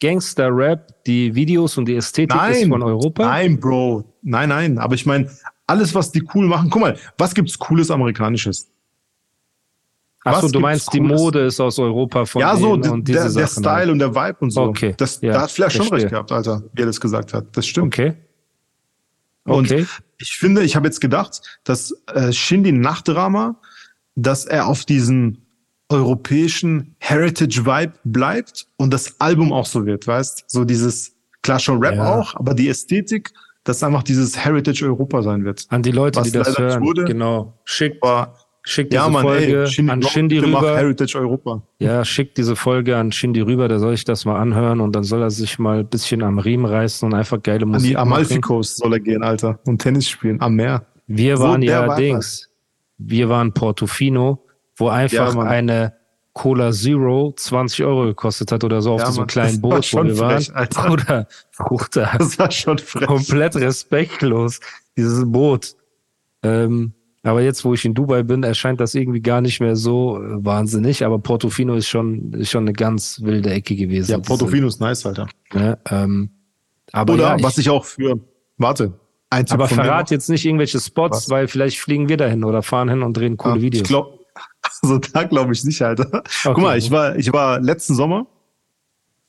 Gangster-Rap, 0.00 1.04
die 1.06 1.34
Videos 1.34 1.76
und 1.78 1.86
die 1.86 1.94
Ästhetik 1.96 2.34
ist 2.34 2.60
Nein, 2.62 2.68
von 2.70 2.82
Europa. 2.82 3.24
nein, 3.26 3.58
Bro. 3.60 4.04
Nein, 4.22 4.48
nein. 4.48 4.78
Aber 4.78 4.94
ich 4.94 5.06
meine, 5.06 5.30
alles, 5.66 5.94
was 5.94 6.10
die 6.10 6.22
cool 6.34 6.46
machen. 6.46 6.68
Guck 6.70 6.80
mal, 6.82 6.96
was 7.18 7.34
gibt's 7.34 7.58
Cooles 7.58 7.90
Amerikanisches? 7.90 8.68
Achso, 10.24 10.48
du 10.48 10.60
meinst, 10.60 10.92
die 10.92 10.98
Cooles? 10.98 11.20
Mode 11.20 11.40
ist 11.46 11.60
aus 11.60 11.78
Europa 11.78 12.24
von 12.26 12.40
ja, 12.42 12.54
so, 12.56 12.72
und 12.72 12.84
diese 13.08 13.18
der, 13.18 13.22
der 13.22 13.30
Sachen 13.30 13.62
Style 13.62 13.74
halt. 13.74 13.88
und 13.90 13.98
der 14.00 14.14
Vibe 14.14 14.36
und 14.40 14.50
so. 14.50 14.62
Okay, 14.64 14.94
Das, 14.96 15.20
ja, 15.22 15.32
da 15.32 15.42
hat 15.42 15.50
Flair 15.50 15.70
schon 15.70 15.88
recht 15.88 16.10
gehabt, 16.10 16.30
Alter, 16.30 16.62
wie 16.74 16.82
er 16.82 16.86
das 16.86 17.00
gesagt 17.00 17.32
hat. 17.32 17.46
Das 17.56 17.66
stimmt. 17.66 17.86
Okay. 17.86 18.14
Und 19.44 19.70
Okay. 19.72 19.86
ich 20.18 20.32
finde, 20.32 20.62
ich 20.62 20.76
habe 20.76 20.86
jetzt 20.86 21.00
gedacht, 21.00 21.40
dass 21.64 21.92
äh, 22.12 22.32
Shindy 22.32 22.72
nach 22.72 23.00
Drama, 23.02 23.56
dass 24.14 24.44
er 24.44 24.66
auf 24.66 24.84
diesen 24.84 25.46
europäischen 25.88 26.94
Heritage-Vibe 26.98 27.94
bleibt 28.04 28.66
und 28.76 28.92
das 28.92 29.20
Album 29.20 29.52
auch 29.52 29.66
so 29.66 29.86
wird, 29.86 30.06
weißt? 30.06 30.44
So 30.46 30.64
dieses, 30.64 31.12
klar 31.42 31.58
schon 31.58 31.82
Rap 31.82 31.96
Ja. 31.96 32.14
auch, 32.18 32.34
aber 32.36 32.54
die 32.54 32.68
Ästhetik, 32.68 33.32
dass 33.64 33.82
einfach 33.82 34.02
dieses 34.02 34.36
Heritage 34.38 34.84
Europa 34.84 35.22
sein 35.22 35.44
wird. 35.44 35.64
An 35.70 35.82
die 35.82 35.90
Leute, 35.90 36.22
die 36.22 36.30
das 36.30 36.56
hören. 36.58 36.82
wurde. 36.82 37.04
Genau. 37.04 37.58
Schickt, 37.64 38.02
Schickt 38.70 38.92
diese 38.92 39.02
ja, 39.02 39.08
Mann, 39.08 39.22
Folge 39.22 39.62
ey, 39.62 39.66
Shindy, 39.66 39.90
an 39.92 40.02
Shindy 40.02 40.38
rüber. 40.38 40.76
Heritage 40.76 41.18
Europa. 41.18 41.60
Ja, 41.80 42.04
schickt 42.04 42.38
diese 42.38 42.54
Folge 42.54 42.96
an 42.96 43.10
Shindy 43.10 43.40
rüber, 43.40 43.66
der 43.66 43.80
soll 43.80 43.96
sich 43.96 44.04
das 44.04 44.24
mal 44.24 44.38
anhören 44.40 44.80
und 44.80 44.94
dann 44.94 45.02
soll 45.02 45.22
er 45.22 45.30
sich 45.30 45.58
mal 45.58 45.80
ein 45.80 45.88
bisschen 45.88 46.22
am 46.22 46.38
Riemen 46.38 46.66
reißen 46.66 47.04
und 47.04 47.12
einfach 47.18 47.42
geile 47.42 47.64
An 47.64 47.70
Musik 47.70 47.90
die 47.90 47.96
Amalfi 47.96 48.34
machen. 48.34 48.42
Coast 48.42 48.76
soll 48.76 48.92
er 48.92 49.00
gehen, 49.00 49.24
Alter. 49.24 49.58
Und 49.66 49.82
Tennis 49.82 50.08
spielen 50.08 50.40
am 50.40 50.54
Meer. 50.54 50.86
Wir 51.08 51.36
So 51.36 51.42
waren 51.42 51.62
ja 51.62 51.82
Vibe 51.84 51.96
Dings. 51.96 52.48
Wir 52.98 53.28
waren 53.28 53.52
Portofino, 53.52 54.38
wo 54.76 54.88
einfach 54.88 55.34
Ja, 55.34 55.40
eine 55.42 55.94
Cola 56.32 56.70
Zero 56.70 57.34
20 57.36 57.84
Euro 57.84 58.04
gekostet 58.04 58.52
hat 58.52 58.62
oder 58.62 58.80
so 58.82 58.92
auf 58.92 59.00
Ja, 59.00 59.06
diesem 59.06 59.22
Mann, 59.22 59.26
kleinen 59.26 59.62
war 59.64 59.70
Boot, 59.70 59.92
wo 59.92 60.04
wir 60.04 60.18
waren. 60.20 60.30
frech, 60.42 60.54
Alter. 60.54 60.92
Oder, 60.92 61.26
Bruder, 61.58 62.10
Das 62.18 62.38
war 62.38 62.50
schon 62.52 62.78
frech. 62.78 63.08
komplett 63.08 63.56
respektlos, 63.56 64.60
dieses 64.96 65.24
Boot. 65.28 65.74
Ähm, 66.44 66.92
aber 67.22 67.42
jetzt, 67.42 67.64
wo 67.64 67.74
ich 67.74 67.84
in 67.84 67.94
Dubai 67.94 68.22
bin, 68.22 68.42
erscheint 68.42 68.80
das 68.80 68.94
irgendwie 68.94 69.20
gar 69.20 69.40
nicht 69.40 69.60
mehr 69.60 69.76
so 69.76 70.22
äh, 70.22 70.44
wahnsinnig. 70.44 71.04
Aber 71.04 71.18
Portofino 71.18 71.74
ist 71.74 71.88
schon, 71.88 72.32
ist 72.32 72.50
schon 72.50 72.64
eine 72.64 72.72
ganz 72.72 73.20
wilde 73.22 73.50
Ecke 73.50 73.76
gewesen. 73.76 74.10
Ja, 74.12 74.18
Portofino 74.18 74.66
ist 74.66 74.80
nice, 74.80 75.04
Alter. 75.04 75.28
Ne, 75.52 75.78
ähm, 75.90 76.30
aber 76.92 77.14
Oder 77.14 77.22
ja, 77.24 77.36
ich, 77.36 77.42
was 77.42 77.58
ich 77.58 77.68
auch 77.68 77.84
für, 77.84 78.18
warte, 78.56 78.98
ein 79.28 79.46
Tipp 79.46 79.54
aber 79.54 79.68
verrat 79.68 80.10
jetzt 80.10 80.28
nicht 80.30 80.44
irgendwelche 80.44 80.80
Spots, 80.80 81.16
Was? 81.24 81.30
weil 81.30 81.46
vielleicht 81.46 81.78
fliegen 81.78 82.08
wir 82.08 82.16
dahin 82.16 82.42
oder 82.42 82.62
fahren 82.62 82.88
hin 82.88 83.02
und 83.02 83.16
drehen 83.16 83.36
coole 83.36 83.56
Ja, 83.56 83.62
Videos. 83.62 83.82
Ich 83.82 83.88
glaube, 83.88 84.18
Also 84.82 84.98
da 84.98 85.24
glaube 85.24 85.52
ich 85.52 85.62
nicht, 85.64 85.82
Alter. 85.82 86.22
Guck 86.44 86.58
mal, 86.58 86.78
ich 86.78 86.90
war, 86.90 87.16
ich 87.16 87.32
war 87.32 87.60
letzten 87.60 87.94
Sommer, 87.94 88.26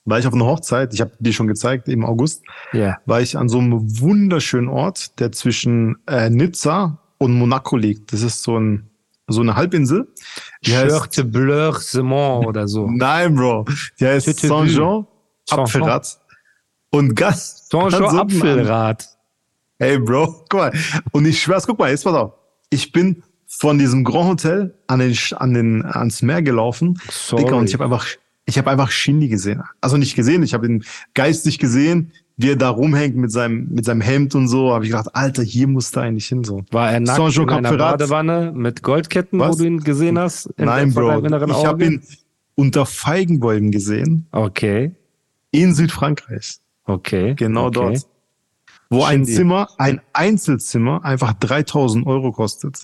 war 0.06 0.18
ich 0.18 0.26
auf 0.28 0.34
einer 0.34 0.46
Hochzeit, 0.46 0.94
ich 0.94 1.02
habe 1.02 1.12
dir 1.20 1.34
schon 1.34 1.48
gezeigt, 1.48 1.88
im 1.88 2.04
August, 2.06 2.44
Ja. 2.74 2.98
war 3.06 3.22
ich 3.22 3.38
an 3.38 3.50
so 3.50 3.60
einem 3.60 4.00
wunderschönen 4.00 4.70
Ort, 4.70 5.20
der 5.20 5.32
zwischen 5.32 5.98
äh, 6.08 6.30
Nizza 6.30 7.01
und 7.22 7.34
Monaco 7.38 7.78
liegt. 7.78 8.12
Das 8.14 8.24
ist 8.24 8.42
so 8.42 8.58
ein 8.60 8.90
so 9.28 9.42
eine 9.42 9.56
Halbinsel. 9.56 10.08
Die 10.66 11.24
Bleur 11.24 11.74
Semont 11.80 12.48
oder 12.48 12.68
so. 12.68 12.90
nein, 12.90 13.36
Bro. 13.36 13.66
Die 14.00 14.06
heißt 14.06 14.26
Saint-Jean 14.26 14.50
Saint-Jean. 14.50 15.08
Apfelrad. 15.50 16.20
Und 16.90 17.16
ganz, 17.16 17.68
Jean 17.70 17.90
ganz 17.90 17.96
unten 17.96 18.14
an- 18.18 18.20
Apfelrad. 18.20 19.08
Ey, 19.78 20.00
Bro, 20.00 20.46
guck 20.50 20.54
mal. 20.54 20.74
Und 21.12 21.26
ich 21.26 21.42
schwör's, 21.42 21.66
guck 21.66 21.80
mal, 21.80 21.92
jetzt 21.92 22.04
pass 22.04 22.14
auf. 22.16 22.34
Ich 22.72 22.92
bin 22.92 23.24
von 23.48 23.78
diesem 23.78 24.04
Grand 24.04 24.30
Hotel 24.30 24.76
an 24.88 25.00
den, 25.00 25.18
an 25.38 25.54
den, 25.54 25.86
ans 25.86 26.22
Meer 26.22 26.42
gelaufen. 26.42 27.00
Sorry. 27.10 27.44
Digga, 27.44 27.56
und 27.56 27.68
ich 27.68 27.74
habe 27.76 27.86
einfach, 27.86 28.06
ich 28.46 28.58
habe 28.58 28.70
einfach 28.70 28.92
Shindy 28.92 29.30
gesehen. 29.30 29.64
Also 29.80 29.98
nicht 29.98 30.16
gesehen, 30.16 30.44
ich 30.44 30.54
habe 30.54 30.66
ihn 30.68 30.84
geistig 31.14 31.60
gesehen, 31.60 32.12
wie 32.42 32.50
er 32.52 32.56
da 32.56 32.70
rumhängt 32.70 33.16
mit 33.16 33.32
seinem, 33.32 33.68
mit 33.70 33.86
seinem 33.86 34.02
Hemd 34.02 34.36
und 34.36 34.48
so. 34.48 34.74
Habe 34.74 34.86
ich 34.86 34.92
gedacht, 34.92 35.10
Alter, 35.16 35.44
hier 35.44 35.68
musst 35.68 35.96
du 35.96 36.00
eigentlich 36.00 36.28
hin, 36.28 36.44
so. 36.44 36.64
War 36.72 36.92
er 36.92 37.00
nackt 37.00 37.18
Saint-Jean 37.18 37.44
in 37.44 37.50
einer 37.56 37.70
Capferrat. 37.70 38.00
Badewanne 38.00 38.52
mit 38.54 38.82
Goldketten, 38.84 39.40
Was? 39.40 39.56
wo 39.56 39.60
du 39.62 39.68
ihn 39.68 39.80
gesehen 39.82 40.18
hast? 40.20 40.48
In 40.58 40.66
Nein, 40.66 40.94
Bro. 40.94 41.26
Ich 41.26 41.66
habe 41.66 41.86
ihn 41.86 42.04
unter 42.56 42.86
Feigenbäumen 42.86 43.72
gesehen, 43.72 44.28
Okay, 44.32 44.96
in 45.52 45.74
Südfrankreich. 45.74 46.58
okay. 46.86 47.34
Genau 47.36 47.68
okay. 47.68 47.74
dort. 47.74 48.08
Wo 48.90 49.04
ein 49.04 49.20
Shindy. 49.26 49.34
Zimmer, 49.36 49.68
ein 49.78 50.02
Einzelzimmer 50.14 51.04
einfach 51.06 51.34
3000 51.34 52.06
Euro 52.06 52.32
kostet. 52.34 52.82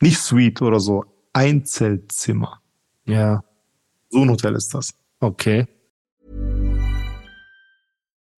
Nicht 0.00 0.18
Suite 0.18 0.62
oder 0.62 0.80
so. 0.80 1.04
Einzelzimmer. 1.34 2.60
Ja, 3.06 3.42
So 4.10 4.22
ein 4.22 4.30
Hotel 4.30 4.54
ist 4.54 4.72
das. 4.74 4.94
okay. 5.20 5.66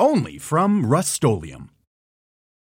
Only 0.00 0.38
from 0.38 0.86
Rust 0.86 1.24